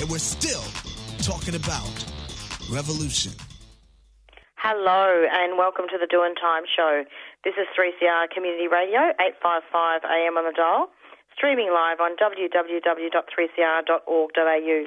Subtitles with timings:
[0.00, 0.64] and we're still
[1.22, 1.92] talking about
[2.70, 3.32] revolution.
[4.56, 7.04] Hello and welcome to the Doing Time show.
[7.44, 10.88] This is 3CR Community Radio, 855 AM on the dial,
[11.34, 14.86] streaming live on www.3cr.org.au.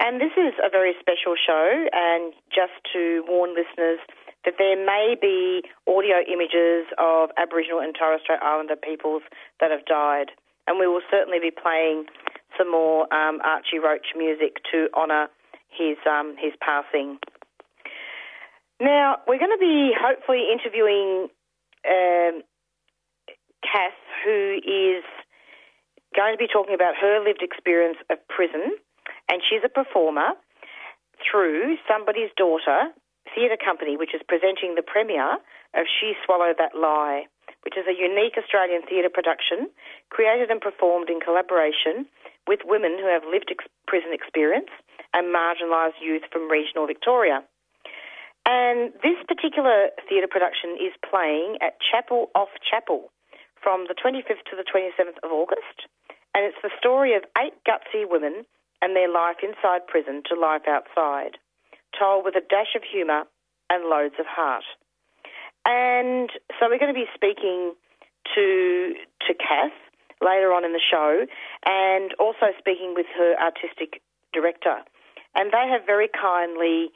[0.00, 3.98] And this is a very special show, and just to warn listeners
[4.44, 9.22] that there may be audio images of Aboriginal and Torres Strait Islander peoples
[9.60, 10.30] that have died.
[10.66, 12.06] And we will certainly be playing
[12.58, 15.28] some more um, Archie Roach music to honour
[15.70, 17.18] his, um, his passing.
[18.80, 21.28] Now, we're going to be hopefully interviewing
[21.86, 22.42] um,
[23.62, 25.04] Kath, who is
[26.14, 28.74] going to be talking about her lived experience of prison,
[29.28, 30.34] and she's a performer
[31.18, 32.94] through Somebody's Daughter
[33.34, 35.42] Theatre Company, which is presenting the premiere
[35.74, 37.26] of She Swallowed That Lie,
[37.62, 39.68] which is a unique Australian theatre production
[40.10, 42.06] created and performed in collaboration
[42.48, 44.72] with women who have lived ex- prison experience
[45.12, 47.44] and marginalised youth from regional Victoria.
[48.48, 53.12] And this particular theatre production is playing at Chapel Off Chapel
[53.62, 55.84] from the 25th to the 27th of August.
[56.34, 58.46] And it's the story of eight gutsy women
[58.80, 61.36] and their life inside prison to life outside,
[61.98, 63.24] told with a dash of humour
[63.68, 64.64] and loads of heart.
[65.66, 67.74] And so we're going to be speaking
[68.34, 68.94] to
[69.26, 69.76] to Kath
[70.20, 71.26] later on in the show,
[71.64, 74.02] and also speaking with her artistic
[74.32, 74.78] director.
[75.34, 76.90] And they have very kindly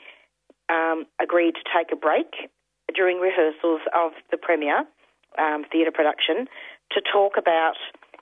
[0.68, 2.50] um, agreed to take a break
[2.94, 4.84] during rehearsals of the premiere
[5.38, 6.46] um, theatre production
[6.92, 7.76] to talk about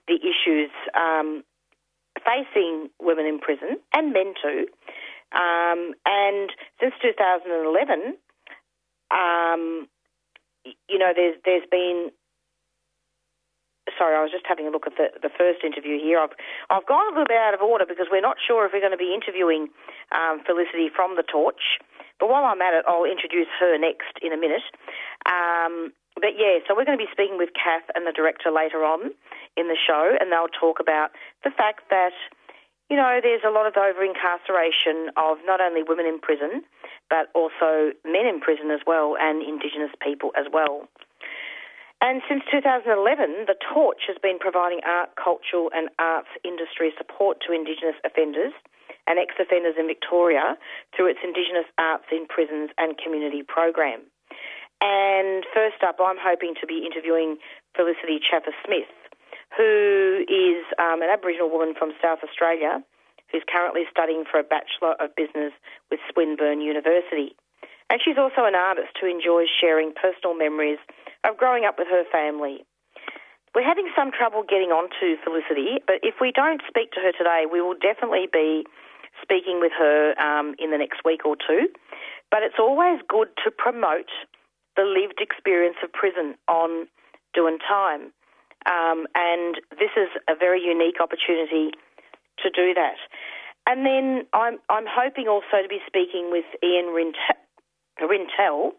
[0.06, 1.42] the issues um,
[2.24, 4.66] facing women in prison and men too.
[5.32, 6.50] Um, and
[6.80, 8.16] since 2011,
[9.10, 9.88] um,
[10.88, 12.10] you know, there's there's been
[14.00, 16.16] sorry, I was just having a look at the, the first interview here.
[16.16, 16.32] I've
[16.72, 18.96] I've gone a little bit out of order because we're not sure if we're going
[18.96, 19.68] to be interviewing
[20.16, 21.76] um, Felicity from the Torch.
[22.16, 24.64] But while I'm at it, I'll introduce her next in a minute.
[25.28, 28.84] Um, but yeah, so we're going to be speaking with Kath and the director later
[28.84, 29.12] on
[29.56, 31.12] in the show, and they'll talk about
[31.44, 32.12] the fact that,
[32.90, 36.60] you know, there's a lot of over incarceration of not only women in prison,
[37.08, 40.88] but also men in prison as well, and Indigenous people as well.
[42.00, 47.52] And since 2011, the Torch has been providing art, cultural, and arts industry support to
[47.52, 48.56] Indigenous offenders
[49.06, 50.56] and ex offenders in Victoria
[50.96, 54.00] through its Indigenous Arts in Prisons and Community program.
[54.80, 57.36] And first up, I'm hoping to be interviewing
[57.76, 58.88] Felicity Chaffer Smith,
[59.52, 62.80] who is um, an Aboriginal woman from South Australia
[63.30, 65.52] who's currently studying for a Bachelor of Business
[65.90, 67.36] with Swinburne University.
[67.90, 70.78] And she's also an artist who enjoys sharing personal memories
[71.26, 72.64] of growing up with her family.
[73.52, 77.10] We're having some trouble getting on to Felicity, but if we don't speak to her
[77.10, 78.64] today, we will definitely be
[79.20, 81.66] speaking with her um, in the next week or two.
[82.30, 84.08] But it's always good to promote
[84.76, 86.86] the lived experience of prison on
[87.34, 88.14] doing time.
[88.70, 91.74] Um, and this is a very unique opportunity
[92.38, 93.02] to do that.
[93.66, 96.94] And then I'm, I'm hoping also to be speaking with Ian
[98.06, 98.72] Rintel,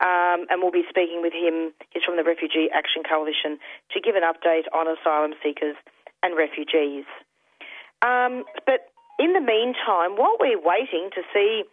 [0.00, 1.72] um, and we'll be speaking with him.
[1.90, 3.58] He's from the Refugee Action Coalition
[3.92, 5.76] to give an update on asylum seekers
[6.22, 7.04] and refugees.
[8.02, 11.64] Um, but in the meantime, while we're waiting to see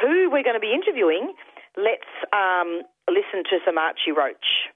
[0.00, 1.34] who we're going to be interviewing,
[1.76, 4.70] let's um, listen to some Archie Roach.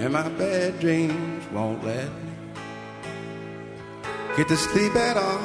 [0.00, 2.32] and my bad dreams won't let me
[4.36, 5.38] get to sleep at all.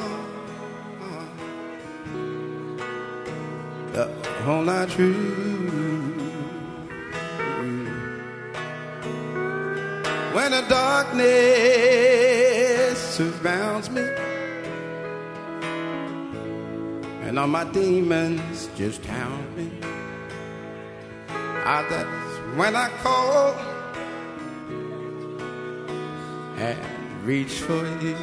[3.92, 4.08] The
[4.42, 5.14] whole night through.
[10.34, 11.28] When the darkness
[12.98, 14.13] surrounds me,
[17.24, 19.70] and all my demons just hound me.
[21.66, 23.54] Ah, that's when I call
[26.58, 28.16] and reach for you.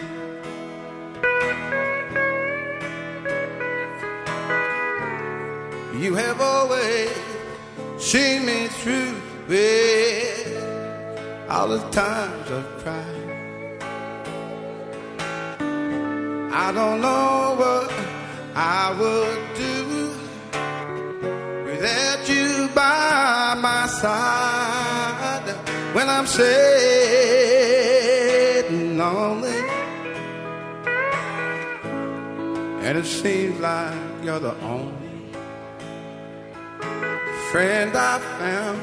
[6.00, 7.12] You have always
[7.97, 9.15] seen me through
[9.47, 10.63] with
[11.50, 13.21] all the times I've cried.
[16.54, 18.11] I don't know what
[18.53, 20.09] I would do
[21.65, 25.56] without you by my side
[25.94, 26.45] when I'm sad
[28.65, 29.59] and lonely.
[32.86, 35.01] And it seems like you're the only
[37.51, 38.81] friend I found,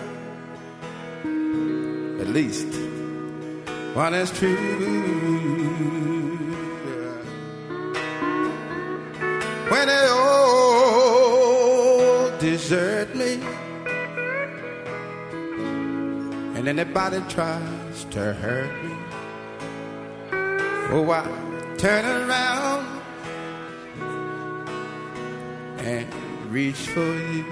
[2.20, 2.68] at least
[3.94, 6.17] one is true.
[9.78, 13.38] When they all desert me,
[16.56, 18.96] and anybody tries to hurt me,
[20.90, 21.22] oh, I
[21.76, 22.86] turn around
[25.78, 26.12] and
[26.50, 27.44] reach for you.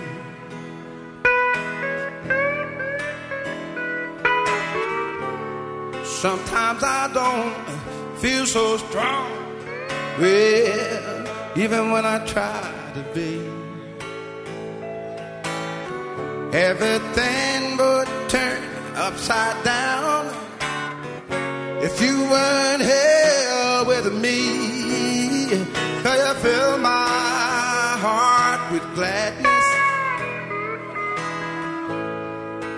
[6.05, 7.55] Sometimes I don't
[8.19, 9.31] feel so strong.
[10.19, 11.06] Well,
[11.59, 12.61] even when I try
[12.95, 13.41] to be,
[16.57, 18.63] everything would turn
[18.95, 20.27] upside down
[21.83, 25.49] if you weren't here with me.
[26.03, 29.67] Cause you fill my heart with gladness.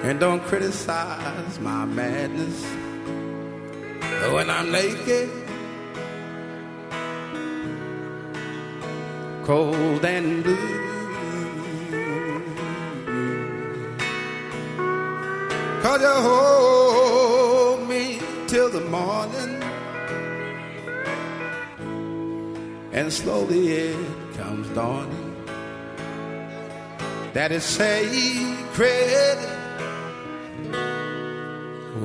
[0.05, 2.65] And don't criticize my madness.
[4.33, 5.48] When I'm naked,
[9.49, 10.57] cold and blue.
[15.81, 19.63] Cause you hold me till the morning,
[22.93, 25.35] and slowly it comes dawning
[27.33, 29.39] that is sacred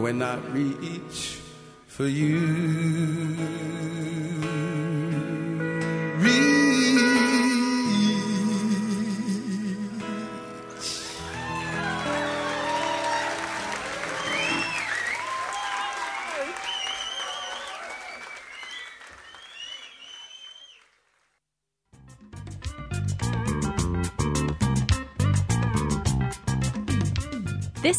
[0.01, 1.39] when I reach
[1.87, 4.02] for you.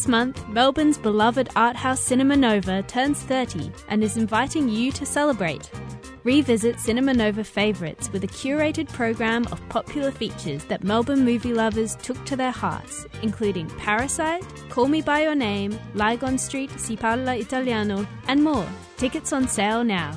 [0.05, 5.03] This month, Melbourne's beloved art house Cinema Nova turns 30 and is inviting you to
[5.03, 5.71] celebrate.
[6.23, 11.95] Revisit Cinema Nova favourites with a curated program of popular features that Melbourne movie lovers
[11.95, 17.37] took to their hearts, including Parasite, Call Me By Your Name, Lygon Street, Si Parla
[17.37, 18.67] Italiano, and more.
[18.97, 20.11] Tickets on sale now.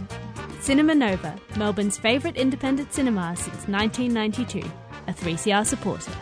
[0.60, 4.70] Cinema Nova, Melbourne's favourite independent cinema since 1992,
[5.06, 6.12] a 3CR supporter.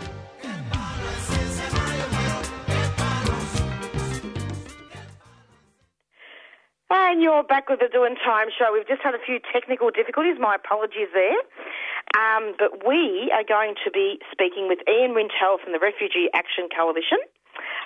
[6.88, 8.70] And you're back with the Doing Time show.
[8.70, 10.38] We've just had a few technical difficulties.
[10.38, 11.38] My apologies there.
[12.14, 16.70] Um, but we are going to be speaking with Ian Rintel from the Refugee Action
[16.70, 17.18] Coalition.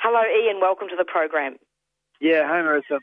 [0.05, 0.61] Hello, Ian.
[0.61, 1.57] Welcome to the program.
[2.21, 3.01] Yeah, hi, Marissa.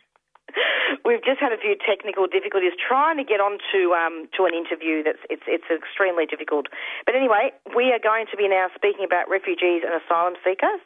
[1.06, 5.02] We've just had a few technical difficulties trying to get onto um, to an interview.
[5.02, 6.70] That's it's it's extremely difficult.
[7.10, 10.80] But anyway, we are going to be now speaking about refugees and asylum seekers,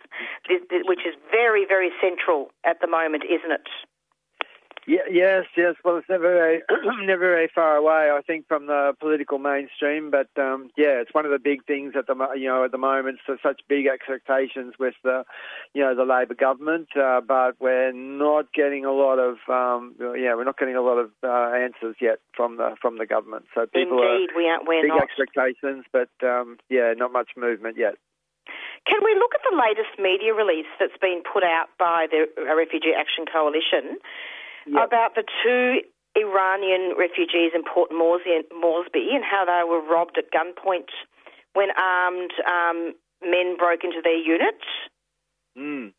[0.88, 3.68] which is very very central at the moment, isn't it?
[4.88, 5.76] Yeah, yes, yes.
[5.86, 6.62] Well, it's never very,
[7.06, 10.10] never very far away, I think, from the political mainstream.
[10.10, 12.80] But um, yeah, it's one of the big things at the you know at the
[12.80, 13.20] moment.
[13.28, 15.24] So such big expectations with the
[15.74, 20.34] you know the Labor government, uh, but we're not getting a lot of um, yeah,
[20.34, 23.46] we're not getting a lot of uh, answers yet from the from the government.
[23.54, 24.68] So people Indeed, are we aren't.
[24.68, 25.04] We're big not.
[25.04, 27.96] expectations, but um, yeah, not much movement yet.
[28.90, 32.98] Can we look at the latest media release that's been put out by the Refugee
[32.98, 34.02] Action Coalition
[34.68, 34.88] Yep.
[34.88, 35.82] about the two
[36.16, 40.90] Iranian refugees in Port Moresby, and how they were robbed at gunpoint
[41.54, 44.62] when armed um, men broke into their unit?
[45.58, 45.94] Mm.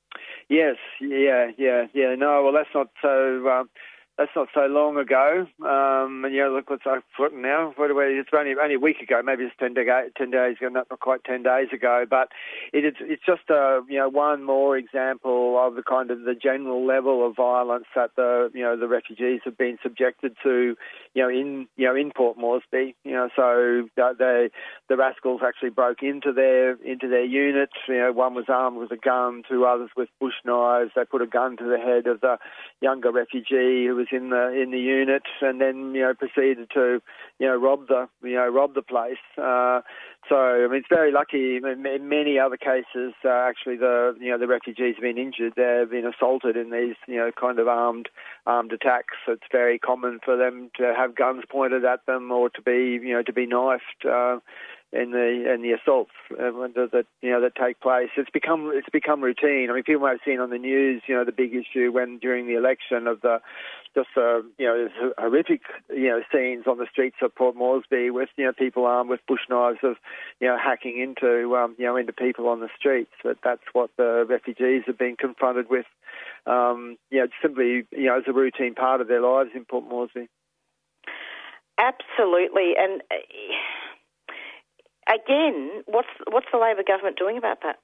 [0.48, 2.14] Yes, yeah, yeah, yeah.
[2.14, 3.48] No, well, that's not so.
[3.48, 3.70] Um,
[4.18, 5.46] that's not so long ago.
[5.64, 7.02] Um, and you know, look what's I've
[7.32, 7.74] now.
[7.78, 9.22] It's only only a week ago.
[9.24, 12.04] Maybe it's 10, day, 10 days ago, not, quite ten days ago.
[12.08, 12.28] But
[12.72, 16.34] it is it's just a you know one more example of the kind of the
[16.34, 20.76] general level of violence that the you know the refugees have been subjected to.
[21.14, 22.94] You know, in you know in Port Moresby.
[23.04, 24.50] You know, so they
[24.88, 27.70] the rascals actually broke into their into their unit.
[27.88, 30.90] You know, one was armed with a gun, two others with bush knives.
[30.94, 32.36] They put a gun to the head of the
[32.82, 37.00] younger refugee who was in the in the unit, and then you know proceeded to
[37.38, 39.22] you know rob the you know rob the place.
[39.38, 39.80] Uh,
[40.28, 41.56] so I mean, it's very lucky.
[41.56, 45.54] In many other cases, uh, actually, the you know the refugees have been injured.
[45.56, 48.08] They've been assaulted in these you know kind of armed
[48.46, 49.16] armed attacks.
[49.28, 53.14] It's very common for them to have guns pointed at them or to be you
[53.14, 54.04] know to be knifed.
[54.04, 54.38] Uh,
[54.92, 58.10] in the in the assaults that you know that take place.
[58.16, 59.68] It's become it's become routine.
[59.70, 62.18] I mean, people might have seen on the news, you know, the big issue when
[62.18, 63.40] during the election of the
[63.94, 68.28] just uh, you know horrific you know scenes on the streets of Port Moresby with
[68.36, 69.96] you know people armed with bush knives of
[70.40, 73.12] you know hacking into um, you know into people on the streets.
[73.22, 75.86] But that's what the refugees have been confronted with.
[76.46, 79.84] Um, you know, simply you know as a routine part of their lives in Port
[79.88, 80.28] Moresby.
[81.78, 83.00] Absolutely, and.
[83.10, 83.14] Uh,
[85.08, 87.78] again, what's what's the Labor government doing about that?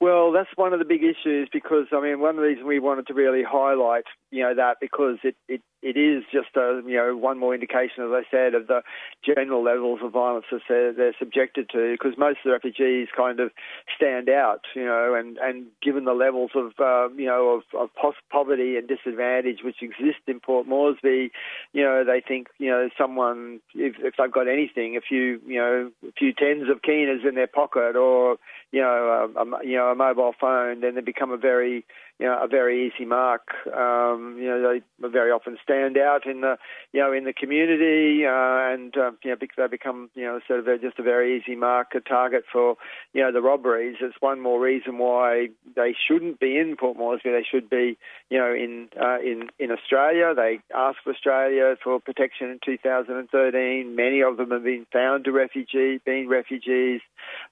[0.00, 2.78] Well, that's one of the big issues because I mean, one of the reasons we
[2.78, 6.96] wanted to really highlight, you know, that because it, it, it is just a you
[6.96, 8.82] know one more indication, as I said, of the
[9.24, 11.92] general levels of violence that they're, they're subjected to.
[11.92, 13.50] Because most of the refugees kind of
[13.94, 18.14] stand out, you know, and, and given the levels of uh, you know of, of
[18.30, 21.30] poverty and disadvantage which exist in Port Moresby,
[21.72, 25.58] you know, they think you know someone if, if they've got anything, a few you
[25.58, 28.36] know a few tens of kinas in their pocket or
[28.74, 31.84] you know, a, a, you know, a mobile phone, then they become a very,
[32.18, 33.48] you know, a very easy mark.
[33.66, 36.56] Um, you know, they very often stand out in the,
[36.92, 40.66] you know, in the community, uh, and uh, you know, they become, you know, sort
[40.66, 42.76] of just a very easy mark, a target for,
[43.12, 43.96] you know, the robberies.
[44.00, 47.30] It's one more reason why they shouldn't be in Port Moresby.
[47.30, 47.98] They should be,
[48.30, 50.34] you know, in uh, in in Australia.
[50.36, 53.96] They asked Australia for protection in 2013.
[53.96, 57.00] Many of them have been found to refugee, being refugees,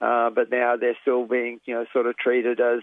[0.00, 2.82] uh, but now they're still being, you know, sort of treated as,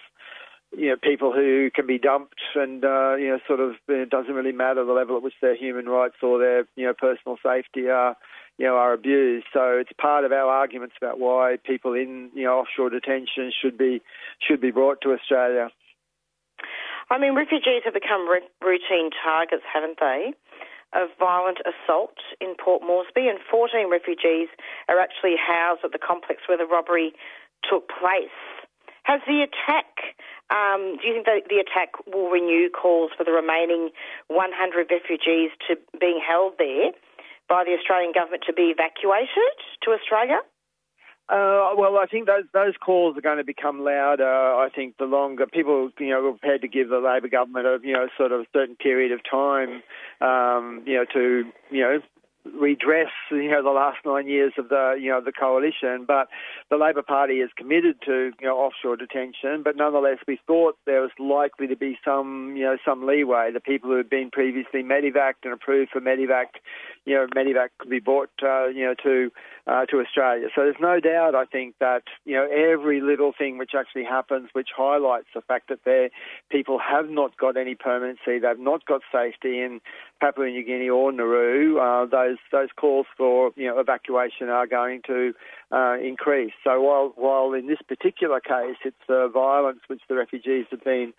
[0.71, 4.33] you know, people who can be dumped and, uh, you know, sort of it doesn't
[4.33, 7.89] really matter the level at which their human rights or their, you know, personal safety
[7.89, 8.15] are,
[8.57, 9.47] you know, are abused.
[9.51, 13.77] So it's part of our arguments about why people in, you know, offshore detention should
[13.77, 14.01] be
[14.39, 15.69] should be brought to Australia.
[17.09, 18.29] I mean, refugees have become
[18.61, 20.33] routine targets, haven't they?
[20.93, 24.49] Of violent assault in Port Moresby, and 14 refugees
[24.87, 27.13] are actually housed at the complex where the robbery
[27.67, 28.33] took place.
[29.09, 30.13] Has the attack,
[30.53, 33.89] um, do you think that the attack will renew calls for the remaining
[34.27, 36.91] 100 refugees to being held there
[37.49, 40.45] by the Australian government to be evacuated to Australia?
[41.27, 44.29] Uh, well, I think those those calls are going to become louder.
[44.29, 47.79] I think the longer people, you know, are prepared to give the Labor government a,
[47.81, 49.81] you know, sort of certain period of time,
[50.21, 51.99] um, you know, to, you know,
[52.45, 56.29] redress you know the last nine years of the you know the coalition but
[56.69, 61.01] the Labor Party is committed to you know offshore detention but nonetheless we thought there
[61.01, 63.51] was likely to be some you know some leeway.
[63.53, 66.59] The people who had been previously Medevac and approved for Medevac,
[67.05, 69.31] you know medevac could be brought uh, you know to
[69.67, 70.47] uh, to Australia.
[70.55, 74.49] So there's no doubt I think that you know every little thing which actually happens
[74.53, 76.09] which highlights the fact that their
[76.49, 79.81] people have not got any permanency they've not got safety in
[80.19, 85.01] Papua New Guinea or Nauru uh, those those calls for you know evacuation are going
[85.07, 85.33] to
[85.71, 86.53] uh, increase.
[86.63, 91.13] So while while in this particular case it's the violence which the refugees have been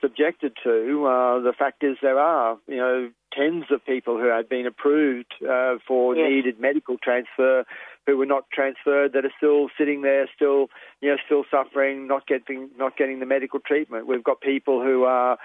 [0.00, 4.48] subjected to, uh, the fact is there are you know tens of people who had
[4.48, 6.28] been approved uh, for yes.
[6.28, 7.64] needed medical transfer
[8.06, 10.68] who were not transferred that are still sitting there, still
[11.00, 14.06] you know still suffering, not getting not getting the medical treatment.
[14.06, 15.38] We've got people who are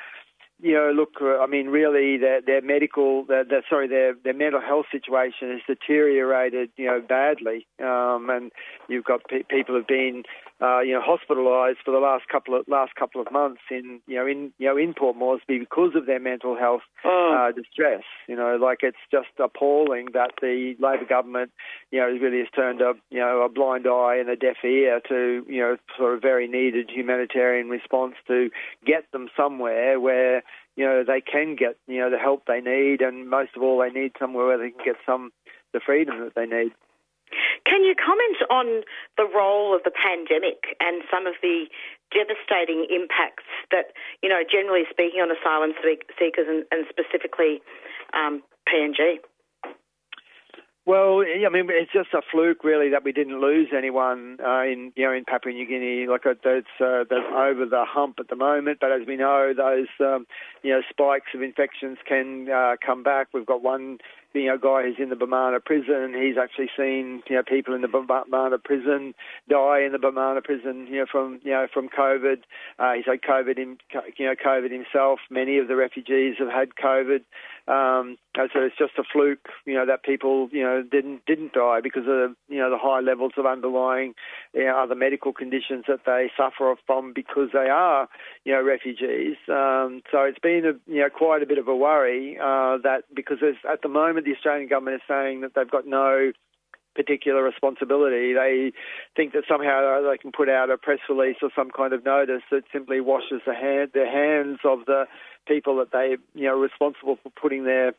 [0.60, 4.34] you know, look, uh, I mean, really, their, their medical, their, their, sorry, their, their
[4.34, 7.68] mental health situation has deteriorated, you know, badly.
[7.80, 8.52] Um, and
[8.88, 10.24] you've got pe- people who've been
[10.60, 14.16] uh, you know, hospitalised for the last couple of last couple of months in you
[14.16, 17.36] know in you know in Port Moresby because of their mental health oh.
[17.38, 18.02] uh, distress.
[18.28, 21.52] You know, like it's just appalling that the Labor government,
[21.92, 25.00] you know, really has turned a you know a blind eye and a deaf ear
[25.10, 28.50] to you know sort of very needed humanitarian response to
[28.84, 30.42] get them somewhere where
[30.78, 33.80] you know they can get you know the help they need, and most of all,
[33.80, 35.34] they need somewhere where they can get some
[35.74, 36.72] the freedom that they need.
[37.66, 38.84] Can you comment on
[39.18, 41.66] the role of the pandemic and some of the
[42.12, 43.92] devastating impacts that,
[44.24, 45.74] you know, generally speaking on asylum
[46.18, 47.62] seekers and, and specifically
[48.14, 48.42] um,
[48.72, 49.20] PNG?
[50.88, 54.94] Well, I mean, it's just a fluke, really, that we didn't lose anyone uh, in,
[54.96, 56.08] you know, in Papua New Guinea.
[56.08, 58.78] Like that's uh, that's over the hump at the moment.
[58.80, 60.26] But as we know, those um,
[60.64, 63.28] you know spikes of infections can uh, come back.
[63.34, 63.98] We've got one
[64.34, 66.14] you know, guy who's in the Bomana prison.
[66.14, 69.14] He's actually seen, you know, people in the Bomana prison
[69.50, 72.44] die in the Bomana prison, you know, from, you know, from COVID.
[72.80, 73.78] Uh, he's had COVID, in,
[74.18, 75.20] you know, COVID himself.
[75.30, 77.22] Many of the refugees have had COVID.
[77.68, 81.80] Um, so it's just a fluke, you know, that people, you know, didn't didn't die
[81.82, 84.14] because of, you know, the high levels of underlying,
[84.54, 88.08] you know, other medical conditions that they suffer from because they are,
[88.46, 89.36] you know, refugees.
[89.50, 93.04] Um, so it's been, a, you know, quite a bit of a worry uh, that
[93.14, 96.32] because at the moment the Australian government is saying that they've got no
[96.96, 98.34] particular responsibility.
[98.34, 98.74] They
[99.16, 102.42] think that somehow they can put out a press release or some kind of notice
[102.52, 105.06] that simply washes the hand, the hands of the
[105.48, 107.94] people that they, you know, responsible for putting their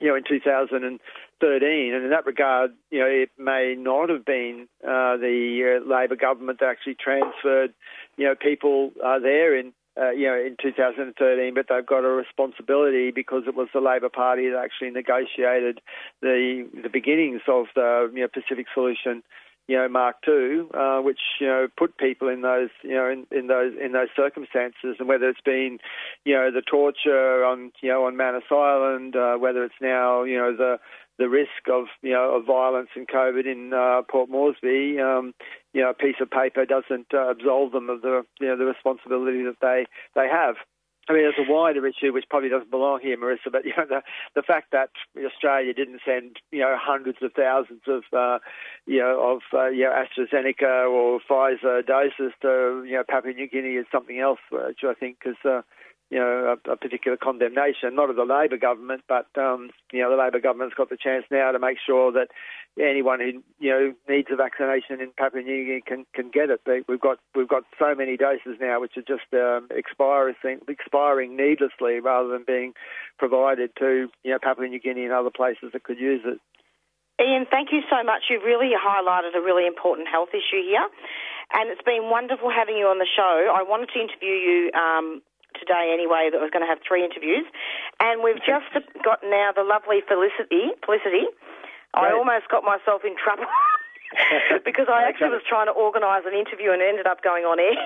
[0.00, 1.94] you know, in 2013.
[1.94, 6.16] And in that regard, you know, it may not have been uh, the uh, Labor
[6.16, 7.74] government that actually transferred,
[8.16, 12.08] you know, people uh, there in uh, you know, in 2013, but they've got a
[12.08, 15.80] responsibility because it was the Labor Party that actually negotiated
[16.22, 19.22] the the beginnings of the you know, Pacific Solution,
[19.66, 23.26] you know, Mark II, uh, which you know put people in those you know in,
[23.30, 25.78] in those in those circumstances, and whether it's been,
[26.24, 30.38] you know, the torture on you know on Manus Island, uh, whether it's now you
[30.38, 30.78] know the
[31.18, 35.34] the risk of you know of violence and COVID in uh, Port Moresby, um,
[35.72, 38.64] you know, a piece of paper doesn't uh, absolve them of the you know the
[38.64, 40.56] responsibility that they they have.
[41.08, 43.86] I mean, there's a wider issue which probably doesn't belong here, Marissa, but you know,
[43.88, 44.02] the,
[44.34, 48.38] the fact that Australia didn't send you know hundreds of thousands of uh,
[48.86, 53.48] you know of uh, you know AstraZeneca or Pfizer doses to you know Papua New
[53.48, 55.62] Guinea is something else, which I think is uh,
[56.10, 60.10] you know, a, a, particular condemnation, not of the Labor government, but um, you know,
[60.10, 62.28] the Labor government's got the chance now to make sure that
[62.80, 66.60] anyone who you know needs a vaccination in Papua New Guinea can can get it.
[66.88, 70.34] We've got we've got so many doses now which are just um, expiring
[70.68, 72.72] expiring needlessly rather than being
[73.18, 76.40] provided to you know Papua New Guinea and other places that could use it.
[77.20, 78.30] Ian, thank you so much.
[78.30, 80.86] You've really highlighted a really important health issue here.
[81.50, 83.50] And it's been wonderful having you on the show.
[83.50, 85.22] I wanted to interview you um,
[85.58, 87.46] today anyway that was going to have three interviews.
[88.00, 88.70] And we've just
[89.04, 90.72] got now the lovely Felicity.
[90.84, 91.26] Felicity.
[91.94, 93.48] I almost got myself in trouble.
[94.64, 97.76] because I actually was trying to organise an interview and ended up going on air.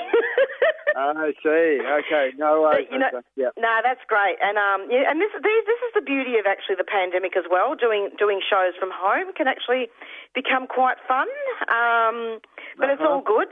[0.95, 1.81] I see.
[1.81, 2.87] Okay, no worries.
[2.93, 3.51] you know, yeah.
[3.57, 4.37] No, that's great.
[4.43, 7.75] And um, yeah, and this this is the beauty of actually the pandemic as well.
[7.75, 9.89] Doing doing shows from home can actually
[10.35, 11.27] become quite fun.
[11.73, 12.39] Um,
[12.77, 12.93] but uh-huh.
[12.93, 13.49] it's all good.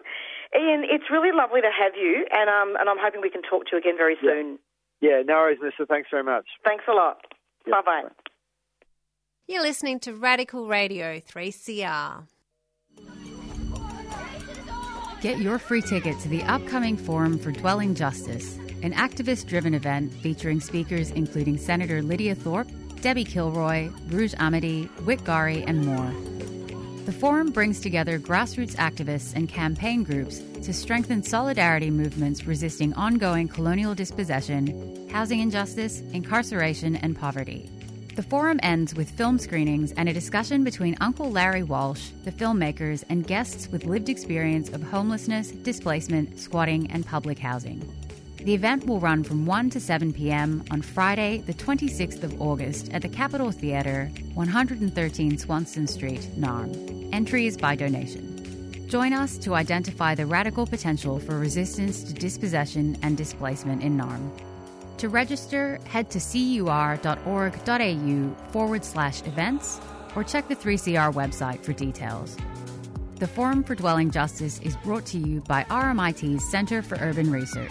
[0.55, 3.67] Ian, it's really lovely to have you, and um, and I'm hoping we can talk
[3.67, 4.59] to you again very soon.
[5.01, 5.87] Yeah, yeah no worries, Mister.
[5.87, 6.47] Thanks very much.
[6.65, 7.19] Thanks a lot.
[7.67, 8.09] Yeah, bye bye.
[9.47, 12.27] You're listening to Radical Radio 3CR.
[15.21, 20.13] Get your free ticket to the upcoming Forum for Dwelling Justice, an activist driven event
[20.13, 22.69] featuring speakers including Senator Lydia Thorpe,
[23.03, 26.13] Debbie Kilroy, Rouge Amity, Whit Gari, and more.
[27.11, 33.49] The forum brings together grassroots activists and campaign groups to strengthen solidarity movements resisting ongoing
[33.49, 37.69] colonial dispossession, housing injustice, incarceration, and poverty.
[38.15, 43.03] The forum ends with film screenings and a discussion between Uncle Larry Walsh, the filmmakers,
[43.09, 47.83] and guests with lived experience of homelessness, displacement, squatting, and public housing.
[48.45, 52.91] The event will run from 1 to 7 pm on Friday, the 26th of August
[52.91, 57.11] at the Capitol Theatre, 113 Swanston Street, Naarm.
[57.13, 58.87] Entry is by donation.
[58.89, 64.31] Join us to identify the radical potential for resistance to dispossession and displacement in Naarm.
[64.97, 66.97] To register, head to cur.org.au
[68.53, 69.81] forward slash events
[70.17, 72.39] or check the 3CR website for details.
[73.21, 77.69] The Forum for Dwelling Justice is brought to you by RMIT's Centre for Urban Research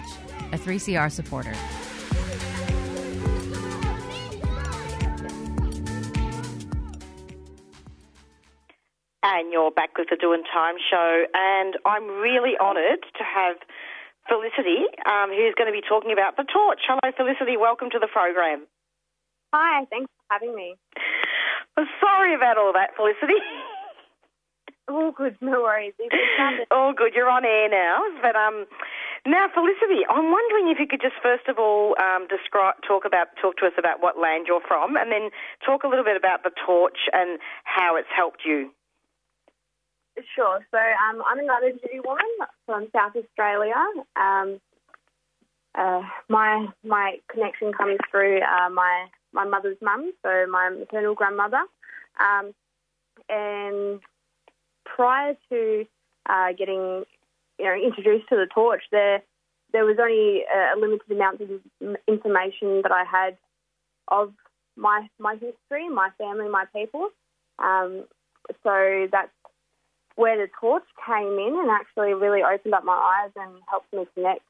[0.52, 1.52] a 3CR supporter.
[9.24, 13.56] And you're back with the Doing Time show, and I'm really honoured to have
[14.28, 16.78] Felicity, um, who's going to be talking about the torch.
[16.86, 17.56] Hello, Felicity.
[17.56, 18.68] Welcome to the program.
[19.52, 19.84] Hi.
[19.90, 20.76] Thanks for having me.
[21.76, 23.34] I'm sorry about all that, Felicity.
[24.90, 25.36] all good.
[25.40, 25.94] No worries.
[26.70, 27.14] all good.
[27.14, 28.66] You're on air now, but um,
[29.26, 33.28] now, Felicity, I'm wondering if you could just first of all um, describe, talk about,
[33.40, 35.30] talk to us about what land you're from, and then
[35.64, 38.70] talk a little bit about the torch and how it's helped you.
[40.34, 40.60] Sure.
[40.70, 42.26] So um, I'm a Ngadjuri woman
[42.66, 43.74] from South Australia.
[44.16, 44.60] Um,
[45.74, 51.62] uh, my my connection comes through uh, my my mother's mum, so my maternal grandmother.
[52.18, 52.52] Um,
[53.28, 54.00] and
[54.94, 55.84] prior to
[56.28, 57.04] uh, getting
[57.58, 59.22] you know introduced to the torch, there
[59.72, 63.36] there was only a limited amount of information that I had
[64.08, 64.32] of
[64.76, 67.08] my my history, my family, my people.
[67.58, 68.04] Um,
[68.62, 69.30] so that's
[70.16, 74.06] where the torch came in and actually really opened up my eyes and helped me
[74.14, 74.42] connect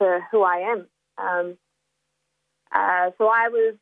[0.00, 0.86] to who I am.
[1.18, 1.58] Um,
[2.72, 3.74] uh, so I was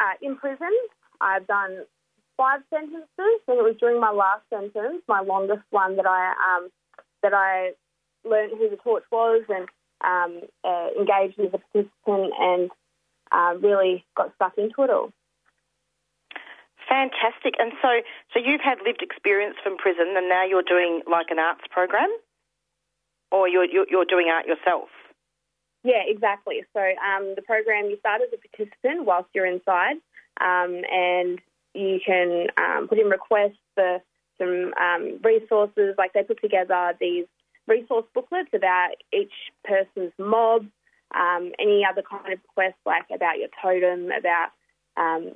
[0.00, 0.72] uh, in prison.
[1.20, 1.84] I've done
[2.40, 6.70] five sentences, and it was during my last sentence, my longest one, that I um,
[7.22, 7.72] that I
[8.24, 9.68] learned who the torch was and
[10.00, 12.70] um, uh, engaged as a participant and
[13.30, 15.12] uh, really got stuck into it all.
[16.88, 17.54] Fantastic.
[17.58, 18.00] And so,
[18.32, 22.08] so you've had lived experience from prison, and now you're doing like an arts program,
[23.30, 24.88] or you're you're, you're doing art yourself.
[25.84, 26.64] Yeah, exactly.
[26.72, 29.96] So um, the program you start as a participant whilst you're inside,
[30.40, 31.38] um, and
[31.74, 34.00] you can um, put in requests for
[34.38, 35.94] some um, resources.
[35.98, 37.26] Like they put together these
[37.66, 39.32] resource booklets about each
[39.64, 40.66] person's mob,
[41.14, 44.50] um, any other kind of requests like about your totem, about
[44.96, 45.32] um,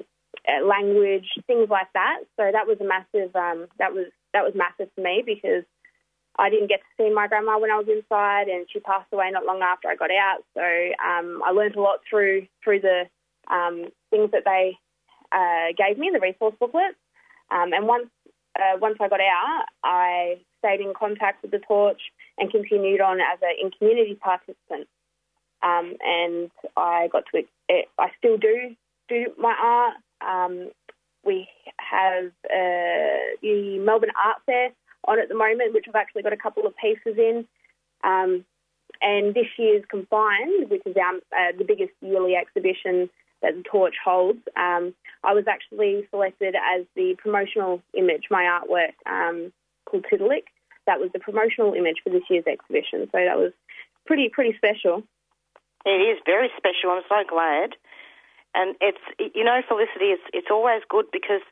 [0.48, 2.20] uh, language, things like that.
[2.36, 3.34] So that was a massive.
[3.34, 5.64] Um, that was that was massive for me because
[6.36, 9.30] I didn't get to see my grandma when I was inside, and she passed away
[9.30, 10.42] not long after I got out.
[10.54, 13.04] So um, I learned a lot through through the
[13.50, 14.76] um, things that they
[15.34, 16.96] uh, gave me, the resource booklets.
[17.50, 18.08] Um, and once
[18.56, 22.00] uh, once I got out, I stayed in contact with the torch
[22.38, 24.88] and continued on as a in community participant.
[25.62, 28.76] Um, and I got to it, I still do
[29.08, 29.94] do my art.
[30.20, 30.70] Um,
[31.24, 34.70] we have uh, the Melbourne Art Fair
[35.06, 37.46] on at the moment, which I've actually got a couple of pieces in.
[38.04, 38.44] Um,
[39.00, 43.10] and this year's Confined, which is our, uh, the biggest yearly exhibition
[43.44, 48.96] that the Torch holds, um, I was actually selected as the promotional image, my artwork
[49.06, 49.52] um,
[49.84, 50.48] called Tiddalik.
[50.86, 53.08] That was the promotional image for this year's exhibition.
[53.12, 53.52] So that was
[54.06, 55.02] pretty pretty special.
[55.84, 56.90] It is very special.
[56.90, 57.76] I'm so glad.
[58.54, 61.42] And it's you know, Felicity, it's it's always good because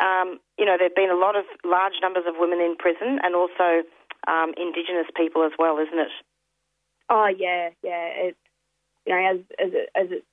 [0.00, 3.34] um, you know there've been a lot of large numbers of women in prison and
[3.34, 3.82] also
[4.28, 6.12] um, Indigenous people as well, isn't it?
[7.08, 8.28] Oh yeah, yeah.
[8.28, 8.38] It's
[9.06, 10.26] you know as as it, as it's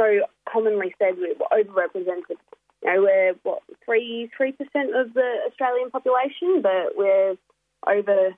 [0.00, 2.38] so commonly said, we're overrepresented.
[2.82, 7.36] You know, we're what three three percent of the Australian population, but we're
[7.86, 8.34] over.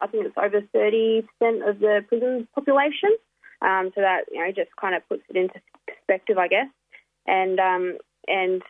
[0.00, 3.10] I think it's over thirty percent of the prison population.
[3.60, 6.68] Um, so that you know just kind of puts it into perspective, I guess.
[7.26, 8.62] And um, and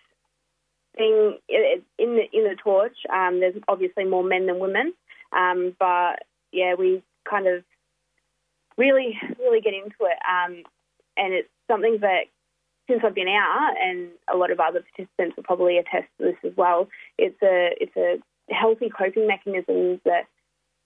[0.97, 4.95] being in the in the torch, um, there's obviously more men than women,
[5.37, 7.65] um, but yeah, we kind of
[8.79, 10.63] really really get into it, um,
[11.19, 12.25] and it's something that
[12.89, 16.41] since I've been out, and a lot of other participants will probably attest to this
[16.45, 16.89] as well.
[17.17, 18.19] It's a it's a
[18.53, 20.25] healthy coping mechanism that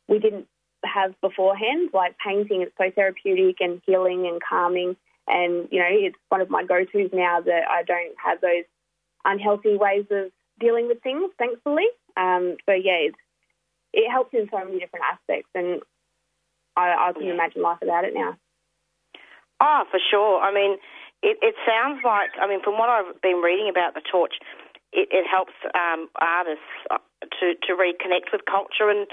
[0.09, 0.47] we didn't
[0.85, 2.63] have beforehand, like painting.
[2.63, 4.97] It's so therapeutic and healing and calming.
[5.27, 8.65] And, you know, it's one of my go tos now that I don't have those
[9.25, 11.87] unhealthy ways of dealing with things, thankfully.
[12.17, 13.19] Um, so, yeah, it's,
[13.93, 15.51] it helps in so many different aspects.
[15.55, 15.83] And
[16.77, 18.37] I, I can imagine life without it now.
[19.61, 20.41] Oh, for sure.
[20.41, 20.79] I mean,
[21.23, 24.35] it, it sounds like, I mean, from what I've been reading about the torch,
[24.93, 26.99] it, it helps um, artists uh,
[27.41, 29.07] to, to reconnect with culture and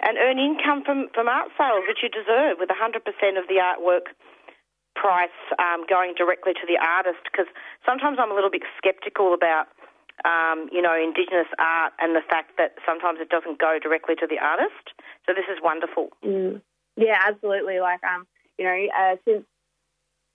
[0.00, 3.04] and earn income from, from art sales, which you deserve, with 100%
[3.36, 4.16] of the artwork
[4.96, 7.20] price um, going directly to the artist.
[7.28, 7.46] Because
[7.84, 9.68] sometimes I'm a little bit sceptical about,
[10.24, 14.26] um, you know, Indigenous art and the fact that sometimes it doesn't go directly to
[14.26, 14.96] the artist.
[15.28, 16.08] So this is wonderful.
[16.24, 16.64] Mm.
[16.96, 17.80] Yeah, absolutely.
[17.80, 19.44] Like, um, you know, uh, since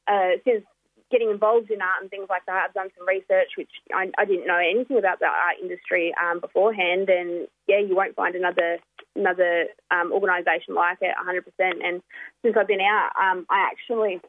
[0.08, 0.64] uh, since
[1.12, 2.66] getting involved in art and things like that.
[2.68, 6.40] I've done some research, which I, I didn't know anything about the art industry um,
[6.40, 8.78] beforehand, and yeah, you won't find another
[9.16, 11.40] another um, organisation like it 100%.
[11.86, 12.02] And
[12.44, 14.20] since I've been out, um, I actually,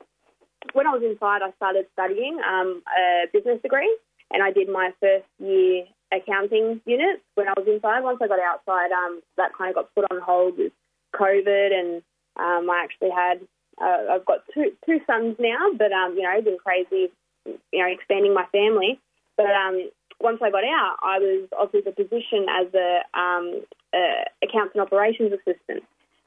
[0.74, 3.90] when I was inside, I started studying um, a business degree,
[4.30, 8.04] and I did my first year accounting unit when I was inside.
[8.04, 10.72] Once I got outside, um, that kind of got put on hold with
[11.14, 12.02] COVID, and
[12.36, 13.40] um, I actually had
[13.80, 17.12] uh, I've got two two sons now, but um, you know, been crazy,
[17.44, 18.98] you know, expanding my family.
[19.36, 23.62] But um, once I got out, I was offered a position as a, um,
[23.94, 25.84] a accounts and operations assistant.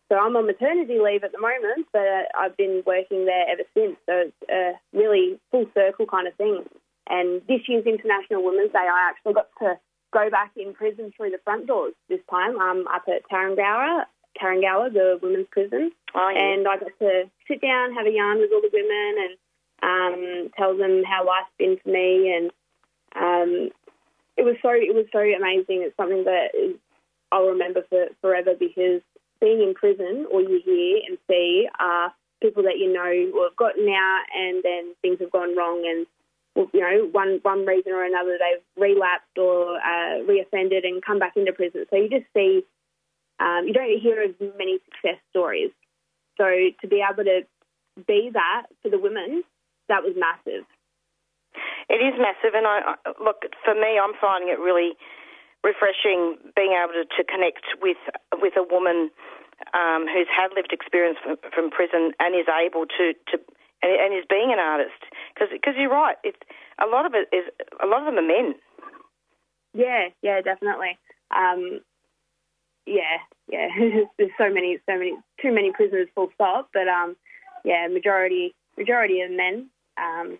[0.09, 3.95] So I'm on maternity leave at the moment, but I've been working there ever since.
[4.05, 6.65] So it's a really full circle kind of thing.
[7.09, 9.79] And this year's International Women's Day, I actually got to
[10.11, 14.05] go back in prison through the front doors this time, I'm up at Tarrengower,
[14.39, 15.91] Tarrengower, the women's prison.
[16.15, 16.53] Oh, yeah.
[16.53, 19.37] And I got to sit down, have a yarn with all the women, and
[19.81, 22.33] um, tell them how life's been for me.
[22.35, 22.51] And
[23.15, 23.69] um,
[24.37, 25.83] it was so it was so amazing.
[25.83, 26.75] It's something that is,
[27.31, 29.01] I'll remember for forever because
[29.39, 33.55] being in prison, all you hear and see are people that you know who have
[33.55, 36.07] gotten out, and then things have gone wrong, and
[36.73, 41.33] you know, one one reason or another, they've relapsed or uh, reoffended and come back
[41.35, 41.85] into prison.
[41.89, 42.63] So you just see,
[43.39, 45.71] um, you don't hear as many success stories.
[46.39, 47.43] So to be able to
[48.07, 49.43] be that for the women,
[49.89, 50.63] that was massive.
[51.89, 53.99] It is massive, and I look for me.
[53.99, 54.95] I'm finding it really
[55.63, 57.99] refreshing being able to, to connect with
[58.39, 59.11] with a woman
[59.73, 63.35] um, who's had lived experience from, from prison and is able to to
[63.81, 65.01] and, and is being an artist
[65.35, 66.15] because you're right.
[66.23, 66.39] It's
[66.79, 67.51] a lot of it is
[67.83, 68.55] a lot of them are men.
[69.73, 70.97] Yeah, yeah, definitely.
[71.35, 71.81] Um,
[72.85, 73.67] yeah, yeah.
[74.17, 76.07] There's so many, so many, too many prisoners.
[76.15, 76.69] Full stop.
[76.73, 77.15] But um,
[77.65, 79.69] yeah, majority, majority of men.
[79.97, 80.37] Um,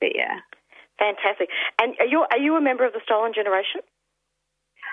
[0.00, 0.40] but yeah,
[0.98, 1.48] Fantastic.
[1.80, 3.80] And are you are you a member of the Stolen Generation?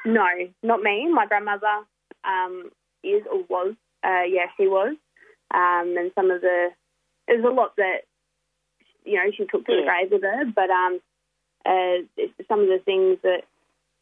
[0.06, 0.28] no,
[0.62, 1.12] not me.
[1.12, 1.82] My grandmother
[2.24, 2.70] um,
[3.04, 3.76] is or was.
[4.04, 4.96] Uh, yeah, she was.
[5.54, 6.70] Um, and some of the
[7.28, 8.02] there's a lot that
[9.04, 10.46] you know she took to the grave with her.
[10.46, 11.00] But um,
[11.66, 13.42] uh, some of the things that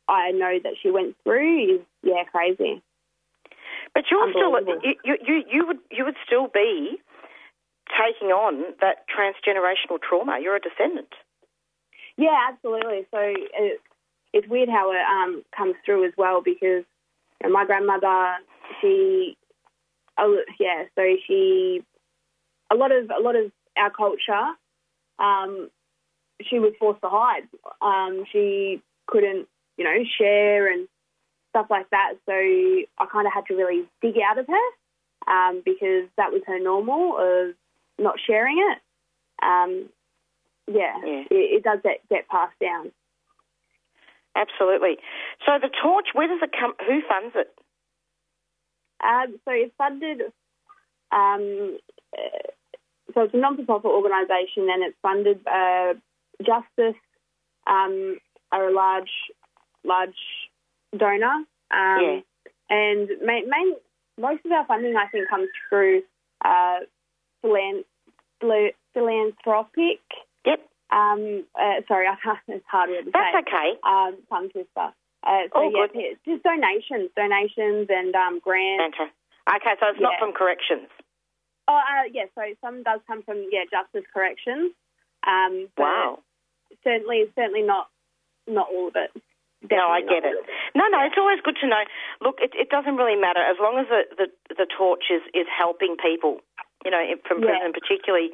[0.09, 2.81] I know that she went through is yeah crazy.
[3.93, 6.97] But you're still you, you you would you would still be
[7.89, 10.39] taking on that transgenerational trauma.
[10.41, 11.13] You're a descendant.
[12.17, 13.05] Yeah, absolutely.
[13.11, 13.81] So it,
[14.33, 16.83] it's weird how it um, comes through as well because
[17.41, 18.35] you know, my grandmother,
[18.81, 19.37] she,
[20.17, 21.83] oh, yeah, so she,
[22.71, 24.53] a lot of a lot of our culture,
[25.19, 25.69] um,
[26.41, 27.43] she was forced to hide.
[27.81, 30.87] Um, she couldn't, you know, share and
[31.53, 32.13] stuff like that.
[32.25, 36.41] So I kind of had to really dig out of her um, because that was
[36.47, 37.55] her normal of
[38.03, 38.79] not sharing it.
[39.45, 39.89] Um,
[40.67, 41.23] yeah, Yeah.
[41.29, 42.91] It, it does get, get passed down.
[44.35, 44.97] Absolutely.
[45.45, 46.73] So the torch, where does it come?
[46.87, 47.53] Who funds it?
[49.03, 50.21] Um, so it's funded.
[51.11, 51.77] Um,
[52.17, 52.49] uh,
[53.13, 55.45] so it's a non-for-profit organisation, and it's funded.
[55.45, 55.93] Uh,
[56.41, 56.99] Justice
[57.67, 58.17] um,
[58.51, 59.11] are a large,
[59.83, 60.15] large
[60.97, 62.19] donor, um, Yeah.
[62.69, 63.75] and main, main,
[64.17, 66.03] most of our funding, I think, comes through
[66.43, 66.79] uh,
[68.93, 70.01] philanthropic.
[70.45, 70.59] Yep.
[70.91, 73.39] Um, uh, sorry, I can't, it's to That's say.
[73.39, 73.79] okay.
[73.83, 74.93] Um, tongue twister.
[75.25, 76.17] Uh, so Oh, yeah, good.
[76.25, 78.97] just donations, donations, and um, grants.
[78.97, 79.15] Fantastic.
[79.49, 80.87] Okay, so it's not from corrections.
[81.67, 82.25] Oh, uh, yeah.
[82.35, 84.73] So some does come from yeah justice corrections.
[85.25, 86.19] Um, but Wow.
[86.83, 87.87] Certainly, certainly not
[88.47, 89.11] not all of it.
[89.71, 90.35] No, I get it.
[90.75, 91.83] No, no, it's always good to know.
[92.19, 94.27] Look, it, it doesn't really matter as long as the, the,
[94.59, 96.41] the torch is, is helping people,
[96.83, 97.55] you know, from Yeah.
[97.55, 98.31] prison particularly.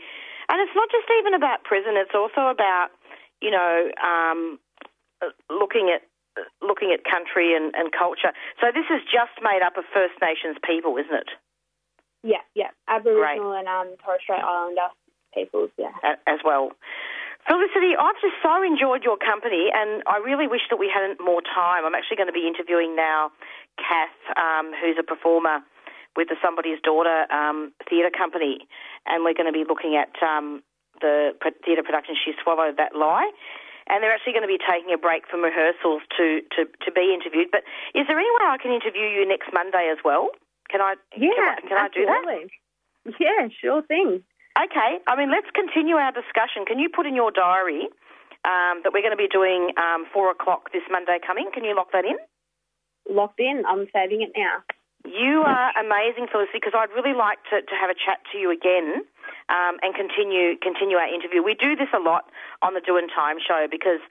[0.49, 2.89] And it's not just even about prison, it's also about,
[3.41, 4.57] you know, um,
[5.49, 6.01] looking at
[6.61, 8.31] looking at country and, and culture.
[8.61, 11.29] So this is just made up of First Nations people, isn't it?
[12.23, 12.71] Yeah, yeah.
[12.87, 14.87] Aboriginal and um, Torres Strait Islander
[15.33, 15.69] peoples.
[15.77, 15.91] Yeah.
[16.27, 16.71] as well.
[17.49, 21.41] Felicity, I've just so enjoyed your company, and I really wish that we had more
[21.41, 21.81] time.
[21.81, 23.33] I'm actually going to be interviewing now
[23.81, 25.65] Kath, um, who's a performer
[26.13, 28.69] with the Somebody's Daughter um, theatre company,
[29.09, 30.62] and we're going to be looking at um,
[31.01, 31.33] the
[31.65, 33.33] theatre production She Swallowed That Lie.
[33.89, 37.09] And they're actually going to be taking a break from rehearsals to, to, to be
[37.17, 37.49] interviewed.
[37.49, 37.65] But
[37.97, 40.29] is there any way I can interview you next Monday as well?
[40.69, 40.93] Can I?
[41.17, 41.33] Yeah.
[41.33, 42.21] Can I, can I do that?
[43.19, 44.21] Yeah, sure thing.
[44.59, 46.67] Okay, I mean, let's continue our discussion.
[46.67, 47.87] Can you put in your diary
[48.43, 51.47] um, that we're going to be doing um, four o'clock this Monday coming?
[51.53, 52.19] Can you lock that in?
[53.07, 53.63] Locked in.
[53.63, 54.59] I'm saving it now.
[55.07, 58.51] You are amazing, Felicity, because I'd really like to, to have a chat to you
[58.51, 59.07] again
[59.47, 61.39] um, and continue continue our interview.
[61.39, 62.27] We do this a lot
[62.61, 64.03] on the Doing Time show because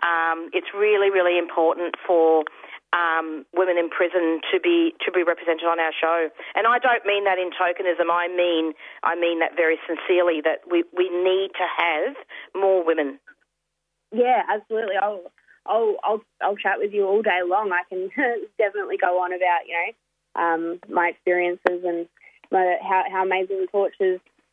[0.00, 2.48] um, it's really, really important for
[2.92, 6.28] um, women in prison to be to be represented on our show.
[6.54, 8.10] And I don't mean that in tokenism.
[8.10, 8.72] I mean
[9.02, 10.40] I mean that very sincerely.
[10.42, 12.16] That we we need to have
[12.54, 13.18] more women.
[14.12, 14.96] Yeah, absolutely.
[15.00, 15.22] I'll
[15.66, 17.70] I'll I'll I'll chat with you all day long.
[17.72, 18.10] I can
[18.58, 22.08] definitely go on about you know um, my experiences and
[22.50, 23.94] my, how how amazing the torch